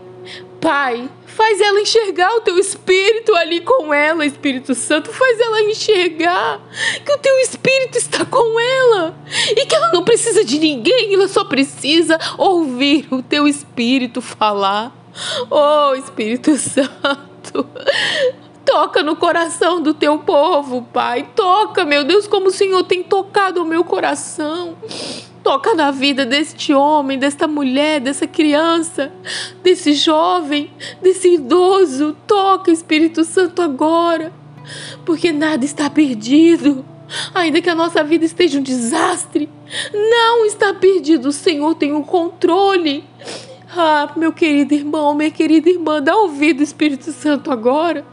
Pai, 0.61 1.11
Faz 1.35 1.61
ela 1.61 1.81
enxergar 1.81 2.35
o 2.37 2.41
teu 2.41 2.59
espírito 2.59 3.35
ali 3.35 3.61
com 3.61 3.93
ela, 3.93 4.25
Espírito 4.27 4.75
Santo. 4.75 5.13
Faz 5.13 5.41
ela 5.41 5.63
enxergar 5.63 6.61
que 7.05 7.13
o 7.13 7.19
teu 7.19 7.39
espírito 7.41 7.99
está 7.99 8.25
com 8.25 8.61
ela 8.61 9.17
e 9.57 9.67
que 9.67 9.75
ela 9.75 9.93
não 9.93 10.05
precisa 10.05 10.45
de 10.45 10.59
ninguém, 10.59 11.15
ela 11.15 11.29
só 11.29 11.45
precisa 11.45 12.19
ouvir 12.37 13.07
o 13.11 13.23
teu 13.23 13.47
espírito 13.49 14.21
falar. 14.21 14.97
Oh, 15.51 15.95
Espírito 15.95 16.57
Santo. 16.57 17.67
Toca 18.65 19.03
no 19.03 19.17
coração 19.17 19.83
do 19.83 19.93
teu 19.93 20.19
povo, 20.19 20.83
Pai. 20.93 21.29
Toca, 21.35 21.85
meu 21.85 22.05
Deus, 22.05 22.27
como 22.27 22.49
o 22.49 22.53
Senhor 22.53 22.85
tem 22.85 23.03
tocado 23.03 23.63
o 23.63 23.67
meu 23.67 23.83
coração. 23.83 24.77
Toca 25.43 25.75
na 25.75 25.91
vida 25.91 26.27
deste 26.27 26.73
homem, 26.75 27.19
desta 27.19 27.49
mulher, 27.49 28.01
dessa 28.01 28.27
criança, 28.27 29.11
desse 29.63 29.95
jovem, 29.95 30.71
desse 31.01 31.35
idoso. 31.35 32.17
Toca, 32.27 32.71
Espírito 32.71 33.25
Santo, 33.25 33.63
agora. 33.63 34.33
Porque 35.05 35.33
nada 35.33 35.65
está 35.65 35.89
perdido. 35.89 36.85
Ainda 37.35 37.61
que 37.61 37.71
a 37.71 37.75
nossa 37.75 38.05
vida 38.05 38.25
esteja 38.25 38.59
um 38.59 38.63
desastre, 38.63 39.49
não 39.93 40.45
está 40.45 40.73
perdido. 40.73 41.29
O 41.29 41.33
Senhor 41.33 41.75
tem 41.75 41.93
o 41.93 42.03
controle. 42.03 43.05
Ah, 43.77 44.13
meu 44.17 44.33
querido 44.33 44.75
irmão, 44.75 45.15
minha 45.15 45.31
querida 45.31 45.71
irmã, 45.71 46.03
dá 46.03 46.17
ouvido, 46.17 46.63
Espírito 46.63 47.13
Santo, 47.13 47.51
agora. 47.51 48.05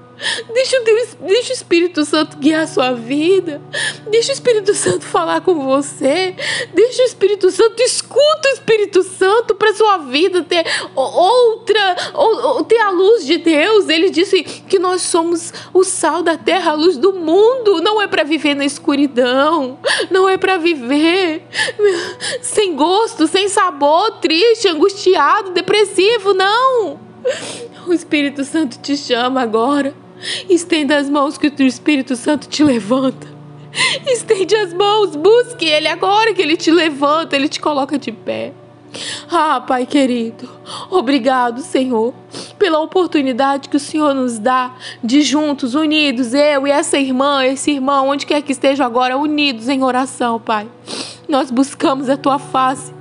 Deixa 0.51 0.81
o, 0.81 0.83
Deus, 0.83 1.17
deixa 1.21 1.49
o 1.51 1.55
Espírito 1.55 2.03
Santo 2.03 2.37
guiar 2.37 2.63
a 2.63 2.67
sua 2.67 2.91
vida. 2.93 3.61
Deixa 4.09 4.31
o 4.31 4.33
Espírito 4.33 4.73
Santo 4.73 5.05
falar 5.05 5.41
com 5.41 5.63
você. 5.63 6.35
Deixa 6.73 7.03
o 7.03 7.05
Espírito 7.05 7.51
Santo, 7.51 7.79
escuta 7.81 8.49
o 8.49 8.53
Espírito 8.53 9.03
Santo 9.03 9.53
para 9.53 9.73
sua 9.73 9.97
vida 9.97 10.41
ter 10.41 10.65
outra, 10.95 11.95
ou, 12.15 12.35
ou, 12.47 12.63
ter 12.63 12.79
a 12.79 12.89
luz 12.89 13.25
de 13.25 13.37
Deus. 13.37 13.89
Ele 13.89 14.09
disse 14.09 14.43
que 14.43 14.79
nós 14.79 15.03
somos 15.03 15.53
o 15.71 15.83
sal 15.83 16.23
da 16.23 16.35
terra, 16.35 16.71
a 16.71 16.75
luz 16.75 16.97
do 16.97 17.13
mundo. 17.13 17.79
Não 17.81 18.01
é 18.01 18.07
para 18.07 18.23
viver 18.23 18.55
na 18.55 18.65
escuridão. 18.65 19.77
Não 20.09 20.27
é 20.27 20.37
para 20.37 20.57
viver 20.57 21.43
sem 22.41 22.75
gosto, 22.75 23.27
sem 23.27 23.47
sabor, 23.47 24.13
triste, 24.19 24.67
angustiado, 24.67 25.51
depressivo. 25.51 26.33
Não. 26.33 26.99
O 27.85 27.93
Espírito 27.93 28.43
Santo 28.43 28.79
te 28.79 28.97
chama 28.97 29.41
agora 29.41 30.06
Estenda 30.49 30.97
as 30.97 31.09
mãos 31.09 31.37
que 31.37 31.47
o 31.47 31.63
Espírito 31.63 32.15
Santo 32.15 32.47
te 32.47 32.63
levanta. 32.63 33.27
Estende 34.07 34.55
as 34.55 34.73
mãos, 34.73 35.15
busque 35.15 35.65
Ele 35.65 35.87
agora 35.87 36.33
que 36.33 36.41
Ele 36.41 36.57
te 36.57 36.71
levanta, 36.71 37.35
Ele 37.35 37.47
te 37.47 37.59
coloca 37.59 37.97
de 37.97 38.11
pé. 38.11 38.53
Ah, 39.29 39.61
Pai 39.61 39.85
querido, 39.85 40.49
obrigado, 40.89 41.61
Senhor, 41.61 42.13
pela 42.57 42.79
oportunidade 42.79 43.69
que 43.69 43.75
o 43.75 43.79
Senhor 43.79 44.15
nos 44.15 44.39
dá 44.39 44.73
de 45.03 45.21
juntos, 45.21 45.75
unidos, 45.75 46.33
eu 46.33 46.65
e 46.65 46.71
essa 46.71 46.97
irmã, 46.97 47.45
esse 47.45 47.71
irmão, 47.71 48.07
onde 48.07 48.25
quer 48.25 48.41
que 48.41 48.51
estejam 48.51 48.85
agora, 48.85 49.17
unidos 49.17 49.67
em 49.67 49.83
oração, 49.83 50.39
Pai. 50.39 50.67
Nós 51.27 51.51
buscamos 51.51 52.09
a 52.09 52.17
tua 52.17 52.39
face 52.39 52.93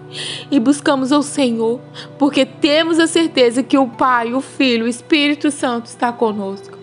e 0.51 0.59
buscamos 0.59 1.13
ao 1.13 1.23
Senhor, 1.23 1.81
porque 2.19 2.45
temos 2.45 2.99
a 2.99 3.07
certeza 3.07 3.63
que 3.63 3.79
o 3.79 3.87
Pai, 3.87 4.35
o 4.35 4.41
Filho, 4.41 4.85
o 4.85 4.89
Espírito 4.89 5.51
Santo 5.51 5.87
está 5.87 6.13
conosco. 6.13 6.76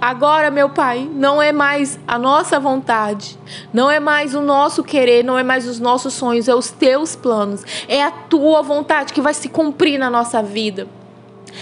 Agora, 0.00 0.50
meu 0.50 0.68
Pai, 0.68 1.08
não 1.12 1.42
é 1.42 1.52
mais 1.52 1.98
a 2.06 2.18
nossa 2.18 2.60
vontade, 2.60 3.38
não 3.72 3.90
é 3.90 3.98
mais 3.98 4.34
o 4.34 4.40
nosso 4.40 4.84
querer, 4.84 5.24
não 5.24 5.38
é 5.38 5.42
mais 5.42 5.66
os 5.66 5.80
nossos 5.80 6.14
sonhos, 6.14 6.48
é 6.48 6.54
os 6.54 6.70
teus 6.70 7.16
planos, 7.16 7.64
é 7.88 8.02
a 8.02 8.10
tua 8.10 8.62
vontade 8.62 9.12
que 9.12 9.20
vai 9.20 9.34
se 9.34 9.48
cumprir 9.48 9.98
na 9.98 10.08
nossa 10.08 10.42
vida. 10.42 10.86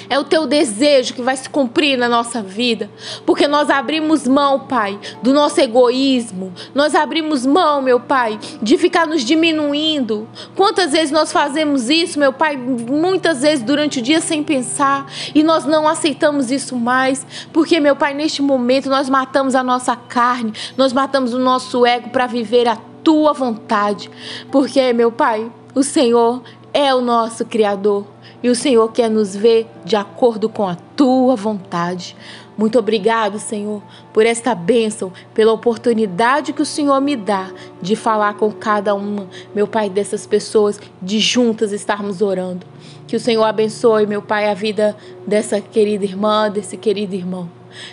É 0.08 0.18
o 0.18 0.24
teu 0.24 0.46
desejo 0.46 1.14
que 1.14 1.22
vai 1.22 1.36
se 1.36 1.48
cumprir 1.48 1.96
na 1.96 2.08
nossa 2.08 2.42
vida, 2.42 2.90
porque 3.24 3.46
nós 3.48 3.70
abrimos 3.70 4.26
mão, 4.26 4.60
Pai, 4.60 4.98
do 5.22 5.32
nosso 5.32 5.60
egoísmo. 5.60 6.52
Nós 6.74 6.94
abrimos 6.94 7.44
mão, 7.44 7.82
meu 7.82 8.00
Pai, 8.00 8.38
de 8.62 8.78
ficar 8.78 9.06
nos 9.06 9.24
diminuindo. 9.24 10.28
Quantas 10.54 10.92
vezes 10.92 11.10
nós 11.10 11.32
fazemos 11.32 11.88
isso, 11.90 12.18
meu 12.18 12.32
Pai, 12.32 12.56
muitas 12.56 13.42
vezes 13.42 13.64
durante 13.64 13.98
o 13.98 14.02
dia 14.02 14.20
sem 14.20 14.42
pensar, 14.42 15.06
e 15.34 15.42
nós 15.42 15.64
não 15.64 15.86
aceitamos 15.86 16.50
isso 16.50 16.76
mais, 16.76 17.26
porque, 17.52 17.80
meu 17.80 17.96
Pai, 17.96 18.14
neste 18.14 18.42
momento 18.42 18.88
nós 18.88 19.08
matamos 19.08 19.54
a 19.54 19.62
nossa 19.62 19.96
carne, 19.96 20.52
nós 20.76 20.92
matamos 20.92 21.34
o 21.34 21.38
nosso 21.38 21.84
ego 21.84 22.10
para 22.10 22.26
viver 22.26 22.68
a 22.68 22.76
tua 23.02 23.32
vontade. 23.32 24.10
Porque, 24.50 24.92
meu 24.92 25.12
Pai, 25.12 25.50
o 25.74 25.82
Senhor 25.82 26.42
é 26.72 26.94
o 26.94 27.00
nosso 27.00 27.44
Criador 27.44 28.15
e 28.42 28.48
o 28.48 28.54
Senhor 28.54 28.92
quer 28.92 29.10
nos 29.10 29.34
ver 29.34 29.66
de 29.84 29.96
acordo 29.96 30.48
com 30.48 30.66
a 30.66 30.76
tua 30.96 31.34
vontade. 31.36 32.16
Muito 32.56 32.78
obrigado, 32.78 33.38
Senhor, 33.38 33.82
por 34.14 34.24
esta 34.24 34.54
bênção, 34.54 35.12
pela 35.34 35.52
oportunidade 35.52 36.54
que 36.54 36.62
o 36.62 36.66
Senhor 36.66 36.98
me 37.00 37.14
dá 37.14 37.50
de 37.82 37.94
falar 37.94 38.34
com 38.34 38.50
cada 38.50 38.94
uma, 38.94 39.28
meu 39.54 39.66
Pai, 39.66 39.90
dessas 39.90 40.26
pessoas, 40.26 40.80
de 41.02 41.18
juntas 41.18 41.70
estarmos 41.70 42.22
orando. 42.22 42.66
Que 43.06 43.14
o 43.14 43.20
Senhor 43.20 43.44
abençoe, 43.44 44.06
meu 44.06 44.22
Pai, 44.22 44.48
a 44.48 44.54
vida 44.54 44.96
dessa 45.26 45.60
querida 45.60 46.04
irmã, 46.04 46.50
desse 46.50 46.78
querido 46.78 47.14
irmão. 47.14 47.50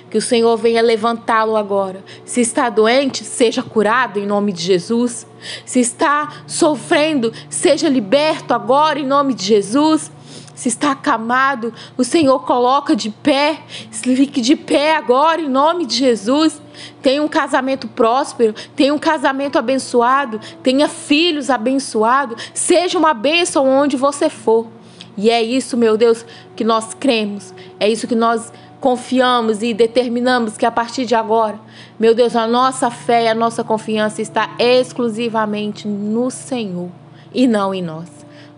Que 0.09 0.17
o 0.17 0.21
Senhor 0.21 0.55
venha 0.55 0.81
levantá-lo 0.81 1.57
agora. 1.57 2.01
Se 2.23 2.39
está 2.39 2.69
doente, 2.69 3.25
seja 3.25 3.61
curado 3.61 4.17
em 4.17 4.25
nome 4.25 4.53
de 4.53 4.61
Jesus. 4.61 5.27
Se 5.65 5.81
está 5.81 6.31
sofrendo, 6.47 7.33
seja 7.49 7.89
liberto 7.89 8.53
agora 8.53 8.97
em 8.97 9.05
nome 9.05 9.33
de 9.33 9.43
Jesus 9.43 10.09
se 10.55 10.69
está 10.69 10.91
acamado, 10.91 11.73
o 11.97 12.03
Senhor 12.03 12.39
coloca 12.45 12.95
de 12.95 13.09
pé, 13.09 13.61
fique 13.91 14.41
de 14.41 14.55
pé 14.55 14.95
agora 14.95 15.41
em 15.41 15.49
nome 15.49 15.85
de 15.85 15.95
Jesus. 15.95 16.61
Tenha 17.01 17.21
um 17.21 17.27
casamento 17.27 17.87
próspero, 17.87 18.53
tenha 18.75 18.93
um 18.93 18.99
casamento 18.99 19.57
abençoado, 19.57 20.39
tenha 20.61 20.87
filhos 20.87 21.49
abençoados, 21.49 22.51
seja 22.53 22.97
uma 22.97 23.13
bênção 23.13 23.67
onde 23.67 23.95
você 23.95 24.29
for. 24.29 24.67
E 25.15 25.29
é 25.29 25.41
isso, 25.41 25.77
meu 25.77 25.95
Deus, 25.95 26.25
que 26.55 26.63
nós 26.63 26.93
cremos, 26.93 27.53
é 27.79 27.87
isso 27.87 28.07
que 28.07 28.15
nós 28.15 28.51
confiamos 28.79 29.63
e 29.63 29.73
determinamos 29.73 30.57
que 30.57 30.65
a 30.65 30.71
partir 30.71 31.05
de 31.05 31.15
agora, 31.15 31.57
meu 31.97 32.13
Deus, 32.13 32.35
a 32.35 32.45
nossa 32.45 32.91
fé 32.91 33.25
e 33.25 33.27
a 33.29 33.35
nossa 33.35 33.63
confiança 33.63 34.21
está 34.21 34.55
exclusivamente 34.59 35.87
no 35.87 36.29
Senhor 36.29 36.89
e 37.33 37.47
não 37.47 37.73
em 37.73 37.81
nós. 37.81 38.09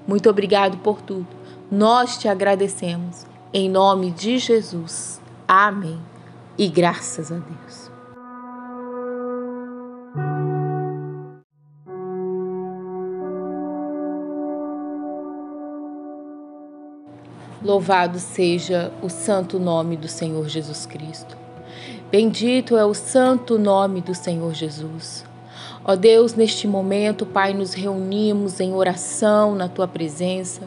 Muito 0.08 0.30
obrigado 0.30 0.78
por 0.78 1.02
tudo. 1.02 1.35
Nós 1.76 2.18
te 2.18 2.30
agradecemos. 2.30 3.26
Em 3.54 3.70
nome 3.70 4.10
de 4.10 4.38
Jesus. 4.40 5.20
Amém. 5.46 6.00
E 6.58 6.70
graças 6.70 7.34
a 7.34 7.36
Deus. 7.36 7.92
Louvado 17.62 18.20
seja 18.20 18.94
o 19.02 19.10
santo 19.10 19.60
nome 19.60 19.98
do 19.98 20.08
Senhor 20.08 20.48
Jesus 20.48 20.86
Cristo. 20.86 21.36
Bendito 22.10 22.78
é 22.78 22.86
o 22.86 22.94
santo 22.94 23.60
nome 23.60 24.00
do 24.00 24.16
Senhor 24.16 24.54
Jesus. 24.54 25.26
Ó 25.84 25.94
Deus, 25.98 26.36
neste 26.36 26.70
momento, 26.70 27.26
Pai, 27.26 27.54
nos 27.54 27.74
reunimos 27.74 28.62
em 28.62 28.74
oração 28.74 29.54
na 29.54 29.68
tua 29.68 29.90
presença, 29.90 30.62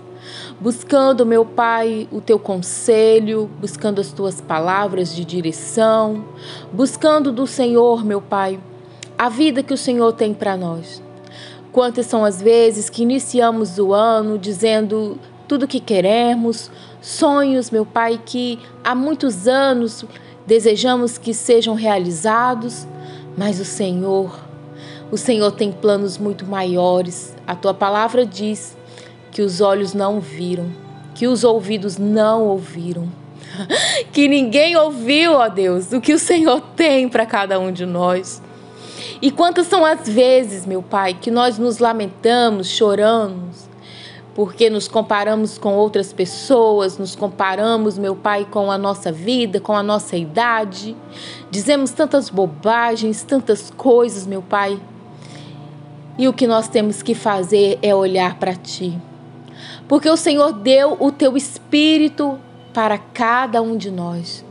buscando, 0.60 1.24
meu 1.26 1.44
Pai, 1.44 2.08
o 2.10 2.20
teu 2.20 2.38
conselho, 2.38 3.50
buscando 3.60 4.00
as 4.00 4.12
tuas 4.12 4.40
palavras 4.40 5.14
de 5.14 5.24
direção, 5.24 6.24
buscando 6.72 7.32
do 7.32 7.46
Senhor, 7.46 8.04
meu 8.04 8.20
Pai, 8.20 8.60
a 9.16 9.28
vida 9.28 9.62
que 9.62 9.74
o 9.74 9.78
Senhor 9.78 10.12
tem 10.12 10.34
para 10.34 10.56
nós. 10.56 11.02
Quantas 11.72 12.06
são 12.06 12.24
as 12.24 12.40
vezes 12.40 12.88
que 12.88 13.02
iniciamos 13.02 13.78
o 13.78 13.92
ano 13.92 14.38
dizendo 14.38 15.18
tudo 15.46 15.64
o 15.64 15.68
que 15.68 15.80
queremos, 15.80 16.70
sonhos, 17.00 17.70
meu 17.70 17.86
Pai, 17.86 18.20
que 18.24 18.58
há 18.82 18.94
muitos 18.94 19.46
anos 19.46 20.04
desejamos 20.46 21.18
que 21.18 21.34
sejam 21.34 21.74
realizados, 21.74 22.86
mas 23.36 23.60
o 23.60 23.64
Senhor 23.64 24.48
o 25.10 25.16
Senhor 25.16 25.50
tem 25.52 25.72
planos 25.72 26.18
muito 26.18 26.44
maiores. 26.44 27.34
A 27.46 27.54
tua 27.54 27.72
palavra 27.72 28.26
diz 28.26 28.76
que 29.38 29.42
os 29.42 29.61
olhos 29.61 29.94
não 29.94 30.18
viram, 30.18 30.68
que 31.14 31.29
os 31.29 31.44
ouvidos 31.44 31.96
não 31.96 32.42
ouviram, 32.42 33.09
que 34.12 34.27
ninguém 34.27 34.77
ouviu, 34.77 35.35
ó 35.35 35.48
Deus, 35.48 35.92
o 35.92 36.01
que 36.01 36.12
o 36.12 36.18
Senhor 36.18 36.61
tem 36.74 37.09
para 37.09 37.24
cada 37.24 37.57
um 37.61 37.70
de 37.70 37.87
nós. 37.87 38.42
E 39.22 39.31
quantas 39.31 39.68
são 39.68 39.85
as 39.85 40.09
vezes, 40.09 40.66
meu 40.66 40.83
Pai, 40.83 41.14
que 41.14 41.31
nós 41.31 41.57
nos 41.57 41.79
lamentamos, 41.79 42.66
choramos, 42.66 43.68
porque 44.35 44.68
nos 44.68 44.88
comparamos 44.88 45.57
com 45.57 45.77
outras 45.77 46.12
pessoas, 46.12 46.98
nos 46.98 47.14
comparamos, 47.14 47.96
meu 47.96 48.16
Pai, 48.16 48.44
com 48.44 48.72
a 48.72 48.77
nossa 48.77 49.12
vida, 49.12 49.61
com 49.61 49.77
a 49.77 49.85
nossa 49.85 50.16
idade. 50.16 50.96
Dizemos 51.48 51.92
tantas 51.92 52.29
bobagens, 52.29 53.22
tantas 53.22 53.70
coisas, 53.70 54.27
meu 54.27 54.42
Pai, 54.42 54.81
e 56.18 56.27
o 56.27 56.33
que 56.33 56.48
nós 56.48 56.66
temos 56.66 57.05
que 57.05 57.14
fazer 57.14 57.79
é 57.81 57.94
olhar 57.94 58.37
para 58.40 58.57
ti. 58.57 58.98
Porque 59.88 60.09
o 60.09 60.16
Senhor 60.16 60.53
deu 60.53 60.96
o 61.01 61.11
teu 61.11 61.37
espírito 61.37 62.38
para 62.72 62.98
cada 62.98 63.62
um 63.62 63.77
de 63.77 63.90
nós. 63.90 64.44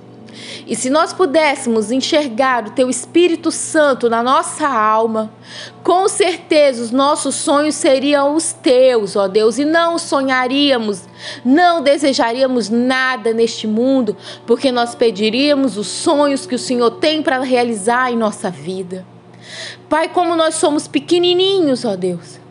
E 0.65 0.76
se 0.76 0.89
nós 0.89 1.13
pudéssemos 1.13 1.91
enxergar 1.91 2.67
o 2.67 2.71
teu 2.71 2.89
Espírito 2.89 3.52
Santo 3.52 4.10
na 4.10 4.21
nossa 4.21 4.67
alma, 4.67 5.32
com 5.84 6.08
certeza 6.08 6.84
os 6.84 6.91
nossos 6.91 7.36
sonhos 7.36 7.76
seriam 7.76 8.36
os 8.36 8.54
teus, 8.54 9.15
ó 9.15 9.28
Deus, 9.28 9.58
e 9.58 9.65
não 9.65 9.97
sonharíamos, 9.97 11.04
não 11.43 11.82
desejaríamos 11.82 12.69
nada 12.69 13.34
neste 13.34 13.67
mundo, 13.67 14.15
porque 14.45 14.71
nós 14.71 14.93
pediríamos 14.93 15.78
os 15.78 15.88
sonhos 15.88 16.45
que 16.45 16.56
o 16.56 16.60
Senhor 16.60 16.91
tem 16.91 17.23
para 17.23 17.39
realizar 17.39 18.12
em 18.12 18.17
nossa 18.17 18.50
vida. 18.50 19.06
Pai, 19.89 20.10
como 20.10 20.36
nós 20.36 20.56
somos 20.56 20.88
pequenininhos, 20.88 21.86
ó 21.86 21.95
Deus. 21.95 22.46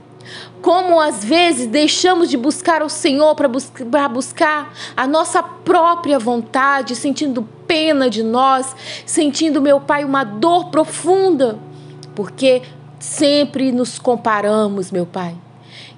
Como 0.67 1.01
às 1.01 1.25
vezes 1.25 1.69
deixamos 1.69 2.29
de 2.29 2.37
buscar 2.37 2.83
o 2.83 2.89
Senhor 2.89 3.37
para 3.37 3.47
bus 3.47 3.71
buscar 4.11 4.75
a 4.97 5.07
nossa 5.07 5.41
própria 5.41 6.19
vontade, 6.19 6.97
sentindo 6.97 7.49
pena 7.69 8.11
de 8.11 8.25
nós, 8.25 8.75
sentindo, 9.07 9.63
meu 9.63 9.79
Pai, 9.81 10.05
uma 10.05 10.25
dor 10.25 10.65
profunda, 10.71 11.57
porque 12.17 12.63
sempre 12.99 13.71
nos 13.71 14.01
comparamos, 14.01 14.91
meu 14.91 15.07
Pai. 15.07 15.37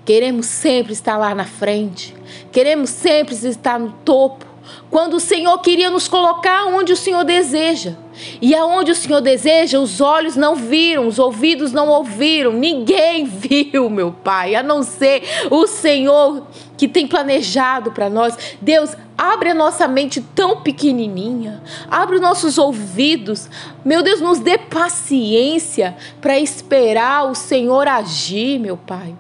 Queremos 0.05 0.45
sempre 0.45 0.93
estar 0.93 1.17
lá 1.17 1.35
na 1.35 1.47
frente, 1.47 2.15
queremos 2.53 2.91
sempre 2.91 3.35
estar 3.35 3.81
no 3.81 3.93
topo, 4.05 4.45
quando 4.91 5.15
o 5.15 5.21
Senhor 5.21 5.57
queria 5.61 5.89
nos 5.89 6.09
colocar 6.09 6.67
onde 6.67 6.93
o 6.93 6.97
Senhor 6.97 7.25
deseja. 7.25 7.95
E 8.41 8.55
aonde 8.55 8.93
o 8.93 8.95
Senhor 8.95 9.21
deseja, 9.21 9.79
os 9.79 10.01
olhos 10.01 10.37
não 10.37 10.55
viram, 10.55 11.07
os 11.07 11.19
ouvidos 11.19 11.73
não 11.73 11.89
ouviram, 11.89 12.53
ninguém 12.53 13.25
viu, 13.27 13.89
meu 13.89 14.13
Pai, 14.13 14.55
a 14.55 14.63
não 14.63 14.83
ser 14.83 15.23
o 15.51 15.67
Senhor 15.67 16.47
que 16.77 16.89
tem 16.89 17.07
planejado 17.07 17.93
para 17.93 18.09
nós. 18.09 18.37
Deus, 18.61 18.97
abre 19.17 19.51
a 19.51 19.55
nossa 19.55 19.89
mente 19.89 20.21
tão 20.21 20.61
pequenininha, 20.61 21.63
abre 21.91 22.17
os 22.17 22.23
nossos 22.23 22.59
ouvidos. 22.59 23.49
Meu 23.85 24.03
Deus, 24.03 24.21
nos 24.21 24.39
dê 24.39 24.59
paciência 24.59 25.97
para 26.21 26.39
esperar 26.39 27.31
o 27.31 27.35
Senhor 27.35 27.87
agir, 27.89 28.59
meu 28.59 28.77
Pai. 28.77 29.15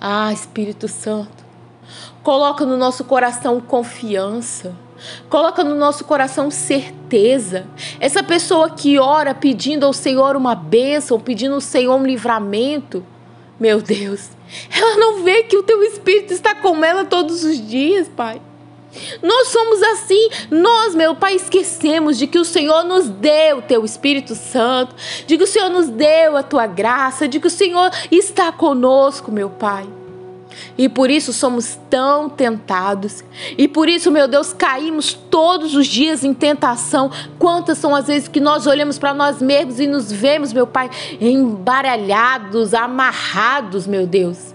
Ah, 0.00 0.32
Espírito 0.32 0.88
Santo, 0.88 1.42
Coloca 2.22 2.64
no 2.64 2.76
nosso 2.76 3.04
coração 3.04 3.60
confiança. 3.60 4.74
Coloca 5.28 5.64
no 5.64 5.74
nosso 5.74 6.04
coração 6.04 6.50
certeza. 6.50 7.66
Essa 8.00 8.22
pessoa 8.22 8.70
que 8.70 8.98
ora 8.98 9.34
pedindo 9.34 9.86
ao 9.86 9.92
Senhor 9.92 10.36
uma 10.36 10.54
bênção, 10.54 11.20
pedindo 11.20 11.54
ao 11.54 11.60
Senhor 11.60 11.94
um 11.96 12.04
livramento, 12.04 13.04
meu 13.58 13.80
Deus, 13.80 14.30
ela 14.70 14.96
não 14.96 15.22
vê 15.22 15.44
que 15.44 15.56
o 15.56 15.62
teu 15.62 15.82
Espírito 15.82 16.32
está 16.32 16.54
com 16.54 16.84
ela 16.84 17.04
todos 17.04 17.44
os 17.44 17.66
dias, 17.68 18.08
Pai. 18.08 18.40
Nós 19.22 19.48
somos 19.48 19.82
assim, 19.82 20.28
nós, 20.50 20.94
meu 20.94 21.14
Pai, 21.14 21.34
esquecemos 21.34 22.18
de 22.18 22.26
que 22.26 22.38
o 22.38 22.44
Senhor 22.44 22.84
nos 22.84 23.08
deu 23.08 23.58
o 23.58 23.62
teu 23.62 23.84
Espírito 23.84 24.34
Santo, 24.34 24.94
de 25.26 25.38
que 25.38 25.44
o 25.44 25.46
Senhor 25.46 25.70
nos 25.70 25.88
deu 25.88 26.36
a 26.36 26.42
tua 26.42 26.66
graça, 26.66 27.26
de 27.26 27.40
que 27.40 27.46
o 27.46 27.50
Senhor 27.50 27.90
está 28.10 28.52
conosco, 28.52 29.32
meu 29.32 29.48
Pai. 29.48 29.88
E 30.76 30.88
por 30.88 31.10
isso 31.10 31.32
somos 31.32 31.78
tão 31.88 32.28
tentados. 32.28 33.24
E 33.56 33.68
por 33.68 33.88
isso, 33.88 34.10
meu 34.10 34.26
Deus, 34.26 34.52
caímos 34.52 35.12
todos 35.12 35.74
os 35.74 35.86
dias 35.86 36.24
em 36.24 36.34
tentação. 36.34 37.10
Quantas 37.38 37.78
são 37.78 37.94
as 37.94 38.06
vezes 38.06 38.28
que 38.28 38.40
nós 38.40 38.66
olhamos 38.66 38.98
para 38.98 39.14
nós 39.14 39.40
mesmos 39.40 39.80
e 39.80 39.86
nos 39.86 40.10
vemos, 40.10 40.52
meu 40.52 40.66
Pai, 40.66 40.90
embaralhados, 41.20 42.74
amarrados, 42.74 43.86
meu 43.86 44.06
Deus. 44.06 44.54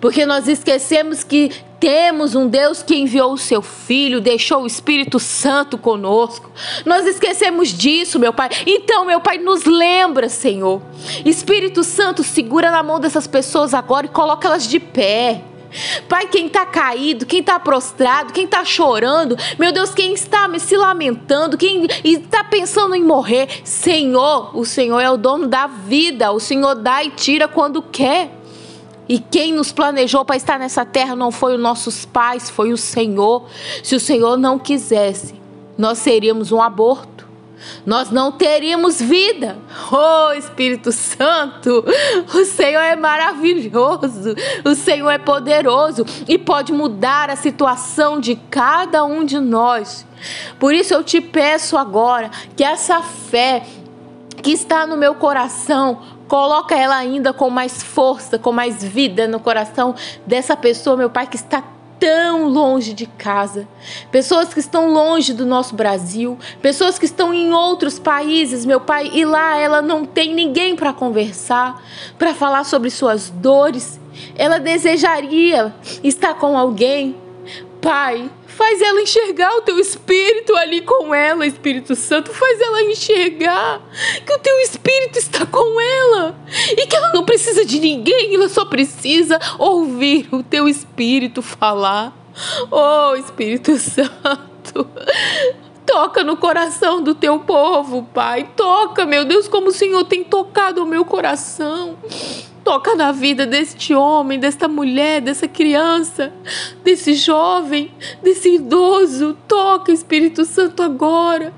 Porque 0.00 0.26
nós 0.26 0.48
esquecemos 0.48 1.22
que 1.22 1.50
Temos 1.80 2.34
um 2.34 2.48
Deus 2.48 2.82
que 2.82 2.96
enviou 2.96 3.32
o 3.32 3.38
seu 3.38 3.62
Filho, 3.62 4.20
deixou 4.20 4.62
o 4.62 4.66
Espírito 4.66 5.18
Santo 5.18 5.78
conosco. 5.78 6.50
Nós 6.84 7.06
esquecemos 7.06 7.68
disso, 7.68 8.18
meu 8.18 8.32
Pai. 8.32 8.48
Então, 8.66 9.04
meu 9.04 9.20
Pai, 9.20 9.38
nos 9.38 9.64
lembra, 9.64 10.28
Senhor. 10.28 10.82
Espírito 11.24 11.84
Santo, 11.84 12.24
segura 12.24 12.70
na 12.70 12.82
mão 12.82 12.98
dessas 12.98 13.26
pessoas 13.26 13.74
agora 13.74 14.06
e 14.06 14.10
coloca 14.10 14.48
elas 14.48 14.66
de 14.66 14.80
pé. 14.80 15.42
Pai, 16.08 16.26
quem 16.28 16.46
está 16.46 16.64
caído, 16.64 17.26
quem 17.26 17.40
está 17.40 17.58
prostrado, 17.60 18.32
quem 18.32 18.44
está 18.44 18.64
chorando, 18.64 19.36
meu 19.58 19.70
Deus, 19.70 19.92
quem 19.92 20.14
está 20.14 20.48
se 20.58 20.76
lamentando, 20.76 21.58
quem 21.58 21.86
está 22.02 22.42
pensando 22.42 22.94
em 22.94 23.04
morrer, 23.04 23.48
Senhor, 23.64 24.56
o 24.58 24.64
Senhor 24.64 25.00
é 25.00 25.10
o 25.10 25.16
dono 25.16 25.46
da 25.46 25.66
vida, 25.66 26.32
o 26.32 26.40
Senhor 26.40 26.74
dá 26.74 27.04
e 27.04 27.10
tira 27.10 27.46
quando 27.46 27.82
quer. 27.82 28.37
E 29.08 29.18
quem 29.18 29.52
nos 29.52 29.72
planejou 29.72 30.24
para 30.24 30.36
estar 30.36 30.58
nessa 30.58 30.84
terra 30.84 31.16
não 31.16 31.30
foi 31.30 31.54
os 31.54 31.60
nossos 31.60 32.04
pais, 32.04 32.50
foi 32.50 32.72
o 32.72 32.76
Senhor. 32.76 33.46
Se 33.82 33.96
o 33.96 34.00
Senhor 34.00 34.36
não 34.36 34.58
quisesse, 34.58 35.34
nós 35.78 35.98
seríamos 35.98 36.52
um 36.52 36.60
aborto. 36.60 37.18
Nós 37.84 38.10
não 38.10 38.30
teríamos 38.30 39.00
vida. 39.00 39.58
Oh, 39.90 40.32
Espírito 40.32 40.92
Santo, 40.92 41.84
o 42.34 42.44
Senhor 42.44 42.80
é 42.80 42.94
maravilhoso, 42.94 44.34
o 44.64 44.74
Senhor 44.74 45.10
é 45.10 45.18
poderoso 45.18 46.04
e 46.28 46.38
pode 46.38 46.72
mudar 46.72 47.30
a 47.30 47.36
situação 47.36 48.20
de 48.20 48.36
cada 48.50 49.04
um 49.04 49.24
de 49.24 49.40
nós. 49.40 50.06
Por 50.58 50.74
isso 50.74 50.94
eu 50.94 51.02
te 51.02 51.20
peço 51.20 51.76
agora 51.76 52.30
que 52.56 52.62
essa 52.62 53.02
fé 53.02 53.64
que 54.42 54.52
está 54.52 54.86
no 54.86 54.96
meu 54.96 55.14
coração 55.16 56.17
Coloca 56.28 56.76
ela 56.76 56.96
ainda 56.96 57.32
com 57.32 57.50
mais 57.50 57.82
força, 57.82 58.38
com 58.38 58.52
mais 58.52 58.84
vida 58.84 59.26
no 59.26 59.40
coração 59.40 59.94
dessa 60.26 60.56
pessoa, 60.56 60.96
meu 60.96 61.10
Pai, 61.10 61.26
que 61.26 61.36
está 61.36 61.64
tão 61.98 62.48
longe 62.48 62.92
de 62.92 63.06
casa, 63.06 63.66
pessoas 64.10 64.54
que 64.54 64.60
estão 64.60 64.92
longe 64.92 65.32
do 65.32 65.44
nosso 65.44 65.74
Brasil, 65.74 66.38
pessoas 66.62 66.98
que 66.98 67.04
estão 67.04 67.34
em 67.34 67.52
outros 67.52 67.98
países, 67.98 68.64
meu 68.64 68.80
Pai, 68.80 69.10
e 69.12 69.24
lá 69.24 69.56
ela 69.56 69.82
não 69.82 70.04
tem 70.04 70.32
ninguém 70.34 70.76
para 70.76 70.92
conversar, 70.92 71.82
para 72.16 72.34
falar 72.34 72.64
sobre 72.64 72.90
suas 72.90 73.30
dores. 73.30 73.98
Ela 74.36 74.58
desejaria 74.58 75.74
estar 76.02 76.34
com 76.34 76.56
alguém. 76.56 77.16
Pai, 77.80 78.30
Faz 78.58 78.82
ela 78.82 79.00
enxergar 79.00 79.54
o 79.54 79.60
teu 79.60 79.78
espírito 79.78 80.56
ali 80.56 80.80
com 80.80 81.14
ela, 81.14 81.46
Espírito 81.46 81.94
Santo. 81.94 82.34
Faz 82.34 82.60
ela 82.60 82.82
enxergar 82.82 83.80
que 84.26 84.32
o 84.32 84.38
teu 84.40 84.58
espírito 84.58 85.16
está 85.16 85.46
com 85.46 85.80
ela 85.80 86.34
e 86.72 86.84
que 86.84 86.96
ela 86.96 87.12
não 87.12 87.24
precisa 87.24 87.64
de 87.64 87.78
ninguém, 87.78 88.34
ela 88.34 88.48
só 88.48 88.64
precisa 88.64 89.38
ouvir 89.60 90.28
o 90.32 90.42
teu 90.42 90.68
espírito 90.68 91.40
falar. 91.40 92.12
Oh, 92.68 93.14
Espírito 93.14 93.78
Santo. 93.78 94.90
Toca 95.86 96.24
no 96.24 96.36
coração 96.36 97.00
do 97.00 97.14
teu 97.14 97.38
povo, 97.38 98.08
Pai. 98.12 98.50
Toca, 98.56 99.06
meu 99.06 99.24
Deus, 99.24 99.46
como 99.46 99.68
o 99.68 99.72
Senhor 99.72 100.02
tem 100.02 100.24
tocado 100.24 100.82
o 100.82 100.86
meu 100.86 101.04
coração. 101.04 101.96
Toca 102.68 102.94
na 102.94 103.12
vida 103.12 103.46
deste 103.46 103.94
homem, 103.94 104.38
desta 104.38 104.68
mulher, 104.68 105.22
dessa 105.22 105.48
criança, 105.48 106.30
desse 106.84 107.14
jovem, 107.14 107.90
desse 108.22 108.56
idoso. 108.56 109.34
Toca, 109.48 109.90
Espírito 109.90 110.44
Santo, 110.44 110.82
agora. 110.82 111.54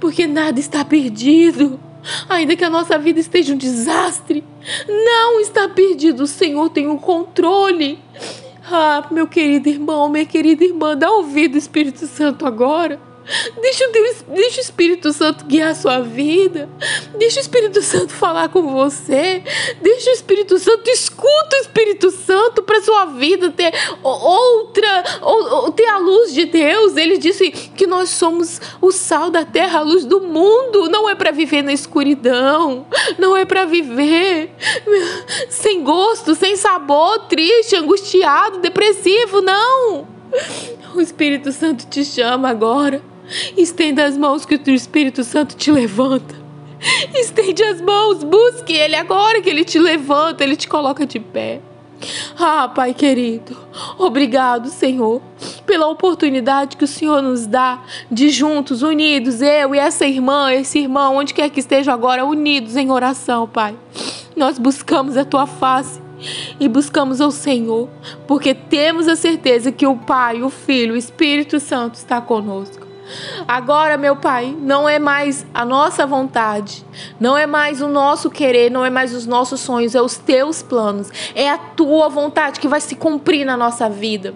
Porque 0.00 0.26
nada 0.26 0.58
está 0.58 0.84
perdido. 0.84 1.78
Ainda 2.28 2.56
que 2.56 2.64
a 2.64 2.68
nossa 2.68 2.98
vida 2.98 3.20
esteja 3.20 3.54
um 3.54 3.56
desastre, 3.56 4.42
não 4.88 5.38
está 5.38 5.68
perdido. 5.68 6.24
O 6.24 6.26
Senhor 6.26 6.70
tem 6.70 6.88
o 6.88 6.98
controle. 6.98 8.00
Ah, 8.68 9.06
meu 9.12 9.28
querido 9.28 9.68
irmão, 9.68 10.08
minha 10.08 10.26
querida 10.26 10.64
irmã, 10.64 10.96
dá 10.96 11.08
ouvido, 11.08 11.56
Espírito 11.56 12.04
Santo, 12.08 12.44
agora. 12.44 12.98
Deixa 13.60 13.88
o, 13.88 13.92
Deus, 13.92 14.24
deixa 14.28 14.58
o 14.58 14.64
Espírito 14.64 15.12
Santo 15.12 15.44
guiar 15.44 15.70
a 15.70 15.74
sua 15.74 16.00
vida. 16.00 16.68
Deixa 17.16 17.38
o 17.38 17.42
Espírito 17.42 17.80
Santo 17.80 18.12
falar 18.12 18.48
com 18.48 18.72
você. 18.72 19.42
Deixa 19.80 20.10
o 20.10 20.12
Espírito 20.12 20.58
Santo, 20.58 20.88
escuta 20.90 21.56
o 21.56 21.60
Espírito 21.60 22.10
Santo 22.10 22.62
para 22.62 22.82
sua 22.82 23.06
vida 23.06 23.50
ter 23.50 23.72
outra, 24.02 25.04
ou, 25.22 25.64
ou, 25.64 25.72
ter 25.72 25.86
a 25.86 25.98
luz 25.98 26.32
de 26.34 26.46
Deus. 26.46 26.96
Ele 26.96 27.16
disse 27.16 27.50
que 27.50 27.86
nós 27.86 28.10
somos 28.10 28.60
o 28.80 28.90
sal 28.90 29.30
da 29.30 29.44
terra, 29.44 29.78
a 29.78 29.82
luz 29.82 30.04
do 30.04 30.20
mundo. 30.20 30.88
Não 30.88 31.08
é 31.08 31.14
para 31.14 31.30
viver 31.30 31.62
na 31.62 31.72
escuridão. 31.72 32.86
Não 33.18 33.36
é 33.36 33.44
para 33.44 33.64
viver 33.64 34.54
sem 35.48 35.82
gosto, 35.84 36.34
sem 36.34 36.56
sabor, 36.56 37.26
triste, 37.26 37.76
angustiado, 37.76 38.58
depressivo. 38.58 39.40
Não. 39.40 40.08
O 40.94 41.00
Espírito 41.00 41.52
Santo 41.52 41.86
te 41.86 42.04
chama 42.04 42.48
agora 42.48 43.11
Estenda 43.56 44.04
as 44.04 44.16
mãos 44.16 44.44
que 44.44 44.54
o 44.54 44.70
Espírito 44.70 45.24
Santo 45.24 45.56
te 45.56 45.70
levanta. 45.70 46.34
Estende 47.14 47.62
as 47.62 47.80
mãos, 47.80 48.24
busque 48.24 48.72
Ele 48.72 48.96
agora 48.96 49.40
que 49.40 49.48
Ele 49.48 49.64
te 49.64 49.78
levanta, 49.78 50.42
Ele 50.42 50.56
te 50.56 50.68
coloca 50.68 51.06
de 51.06 51.20
pé. 51.20 51.60
Ah, 52.36 52.68
Pai 52.68 52.92
querido, 52.92 53.56
obrigado, 53.96 54.68
Senhor, 54.68 55.22
pela 55.64 55.86
oportunidade 55.86 56.76
que 56.76 56.82
o 56.82 56.88
Senhor 56.88 57.22
nos 57.22 57.46
dá 57.46 57.80
de 58.10 58.28
juntos, 58.28 58.82
unidos, 58.82 59.40
eu 59.40 59.72
e 59.72 59.78
essa 59.78 60.04
irmã, 60.04 60.52
esse 60.52 60.80
irmão, 60.80 61.16
onde 61.16 61.32
quer 61.32 61.48
que 61.48 61.60
estejam 61.60 61.94
agora, 61.94 62.24
unidos 62.24 62.76
em 62.76 62.90
oração, 62.90 63.46
Pai. 63.46 63.76
Nós 64.34 64.58
buscamos 64.58 65.16
a 65.16 65.24
tua 65.24 65.46
face 65.46 66.00
e 66.58 66.68
buscamos 66.68 67.20
ao 67.20 67.30
Senhor, 67.30 67.88
porque 68.26 68.52
temos 68.54 69.06
a 69.06 69.14
certeza 69.14 69.70
que 69.70 69.86
o 69.86 69.96
Pai, 69.96 70.42
o 70.42 70.50
Filho, 70.50 70.94
o 70.94 70.96
Espírito 70.96 71.60
Santo 71.60 71.94
está 71.94 72.20
conosco. 72.20 72.91
Agora, 73.46 73.96
meu 73.96 74.16
Pai, 74.16 74.56
não 74.60 74.88
é 74.88 74.98
mais 74.98 75.44
a 75.52 75.64
nossa 75.64 76.06
vontade, 76.06 76.84
não 77.18 77.36
é 77.36 77.46
mais 77.46 77.80
o 77.80 77.88
nosso 77.88 78.30
querer, 78.30 78.70
não 78.70 78.84
é 78.84 78.90
mais 78.90 79.14
os 79.14 79.26
nossos 79.26 79.60
sonhos, 79.60 79.94
é 79.94 80.00
os 80.00 80.16
teus 80.16 80.62
planos, 80.62 81.10
é 81.34 81.50
a 81.50 81.58
tua 81.58 82.08
vontade 82.08 82.60
que 82.60 82.68
vai 82.68 82.80
se 82.80 82.94
cumprir 82.94 83.44
na 83.44 83.56
nossa 83.56 83.88
vida. 83.88 84.34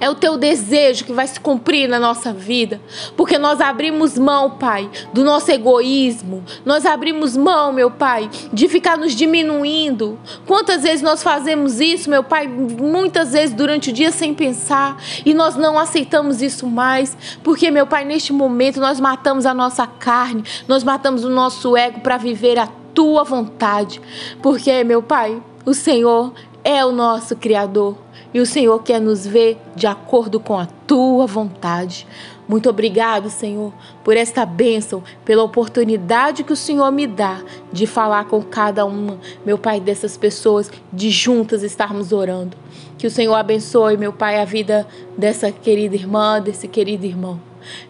É 0.00 0.08
o 0.08 0.14
teu 0.14 0.36
desejo 0.36 1.04
que 1.04 1.12
vai 1.12 1.26
se 1.26 1.38
cumprir 1.40 1.88
na 1.88 1.98
nossa 1.98 2.32
vida. 2.32 2.80
Porque 3.16 3.38
nós 3.38 3.60
abrimos 3.60 4.18
mão, 4.18 4.50
Pai, 4.50 4.90
do 5.12 5.24
nosso 5.24 5.50
egoísmo. 5.50 6.44
Nós 6.64 6.86
abrimos 6.86 7.36
mão, 7.36 7.72
meu 7.72 7.90
Pai, 7.90 8.30
de 8.52 8.68
ficar 8.68 8.96
nos 8.96 9.14
diminuindo. 9.14 10.18
Quantas 10.46 10.82
vezes 10.82 11.02
nós 11.02 11.22
fazemos 11.22 11.80
isso, 11.80 12.08
meu 12.10 12.22
Pai? 12.22 12.46
Muitas 12.46 13.32
vezes 13.32 13.54
durante 13.54 13.90
o 13.90 13.92
dia 13.92 14.10
sem 14.10 14.34
pensar. 14.34 15.02
E 15.24 15.34
nós 15.34 15.56
não 15.56 15.78
aceitamos 15.78 16.42
isso 16.42 16.66
mais. 16.66 17.16
Porque, 17.42 17.70
meu 17.70 17.86
Pai, 17.86 18.04
neste 18.04 18.32
momento 18.32 18.80
nós 18.80 19.00
matamos 19.00 19.46
a 19.46 19.54
nossa 19.54 19.86
carne. 19.86 20.44
Nós 20.66 20.84
matamos 20.84 21.24
o 21.24 21.30
nosso 21.30 21.76
ego 21.76 22.00
para 22.00 22.16
viver 22.16 22.58
a 22.58 22.68
tua 22.94 23.24
vontade. 23.24 24.00
Porque, 24.42 24.84
meu 24.84 25.02
Pai, 25.02 25.42
o 25.66 25.74
Senhor 25.74 26.32
é 26.62 26.84
o 26.84 26.92
nosso 26.92 27.36
Criador 27.36 27.96
e 28.34 28.40
o 28.40 28.46
Senhor 28.46 28.82
quer 28.82 29.00
nos 29.00 29.24
ver 29.24 29.56
de 29.76 29.86
acordo 29.86 30.40
com 30.40 30.58
a 30.58 30.66
tua 30.66 31.24
vontade. 31.24 32.04
Muito 32.48 32.68
obrigado, 32.68 33.30
Senhor, 33.30 33.72
por 34.02 34.16
esta 34.16 34.44
bênção, 34.44 35.04
pela 35.24 35.44
oportunidade 35.44 36.42
que 36.42 36.52
o 36.52 36.56
Senhor 36.56 36.90
me 36.90 37.06
dá 37.06 37.40
de 37.72 37.86
falar 37.86 38.24
com 38.24 38.42
cada 38.42 38.84
uma, 38.84 39.18
meu 39.46 39.56
Pai, 39.56 39.80
dessas 39.80 40.16
pessoas, 40.16 40.68
de 40.92 41.10
juntas 41.10 41.62
estarmos 41.62 42.12
orando. 42.12 42.56
Que 42.98 43.06
o 43.06 43.10
Senhor 43.10 43.34
abençoe, 43.34 43.96
meu 43.96 44.12
Pai, 44.12 44.40
a 44.40 44.44
vida 44.44 44.86
dessa 45.16 45.52
querida 45.52 45.94
irmã, 45.94 46.40
desse 46.40 46.66
querido 46.66 47.06
irmão. 47.06 47.40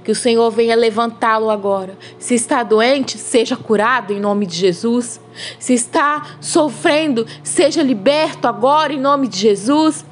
Que 0.05 0.13
o 0.13 0.15
Senhor 0.15 0.49
venha 0.51 0.77
levantá-lo 0.77 1.51
agora. 1.51 1.99
Se 2.17 2.35
está 2.35 2.63
doente, 2.63 3.19
seja 3.19 3.57
curado 3.57 4.13
em 4.13 4.21
nome 4.21 4.47
de 4.47 4.55
Jesus. 4.55 5.21
Se 5.59 5.73
está 5.73 6.37
sofrendo, 6.41 7.27
seja 7.43 7.83
liberto 7.83 8.47
agora 8.47 8.93
em 8.93 9.01
nome 9.01 9.27
de 9.27 9.39
Jesus 9.39 10.05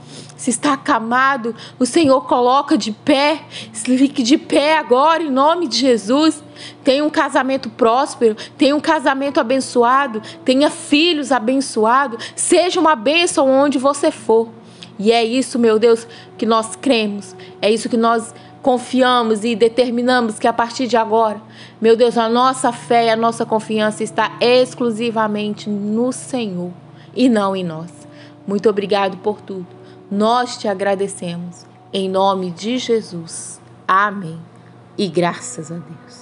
se 0.43 0.51
está 0.51 0.73
acamado, 0.73 1.55
o 1.79 1.87
Senhor 1.87 2.23
coloca 2.23 2.77
de 2.77 2.91
pé, 2.91 3.43
fique 3.73 4.25
de 4.25 4.37
pé 4.37 4.77
agora 4.77 5.23
em 5.23 5.31
nome 5.31 5.69
de 5.69 5.79
Jesus. 5.79 6.43
Tenha 6.83 7.05
um 7.05 7.11
casamento 7.11 7.71
próspero, 7.71 8.37
tenha 8.59 8.75
um 8.75 8.81
casamento 8.81 9.39
abençoado, 9.39 10.21
tenha 10.45 10.69
filhos 10.69 11.31
abençoados, 11.31 12.33
seja 12.35 12.81
uma 12.81 12.97
bênção 12.97 13.49
onde 13.49 13.79
você 13.79 14.11
for. 14.11 14.49
E 14.99 15.13
é 15.13 15.23
isso, 15.23 15.61
meu 15.61 15.79
Deus, 15.79 16.09
que 16.37 16.45
nós 16.45 16.75
cremos, 16.75 17.37
é 17.61 17.71
isso 17.71 17.89
que 17.89 17.97
nós 17.97 18.35
confiamos 18.61 19.45
e 19.45 19.55
determinamos 19.55 20.41
que 20.41 20.49
a 20.49 20.53
partir 20.53 20.89
de 20.89 20.97
agora, 20.97 21.41
meu 21.81 21.95
Deus, 21.97 22.19
a 22.19 22.29
nossa 22.29 22.73
fé 22.73 23.07
e 23.07 23.11
a 23.11 23.17
nossa 23.17 23.47
confiança 23.47 24.03
está 24.03 24.33
exclusivamente 24.41 25.71
no 25.71 26.11
Senhor 26.11 26.73
e 27.15 27.29
não 27.29 27.55
em 27.55 27.63
nós. 27.63 27.93
Muito 28.45 28.69
obrigado 28.69 29.19
por 29.19 29.40
tudo. 29.40 29.82
Nós 30.15 30.58
te 30.58 30.69
agradecemos. 30.69 31.65
Em 31.90 32.06
nome 32.06 32.50
de 32.50 32.77
Jesus. 32.77 33.58
Amém. 33.88 34.38
E 34.98 35.08
graças 35.08 35.73
a 35.73 35.77
Deus. 35.77 36.21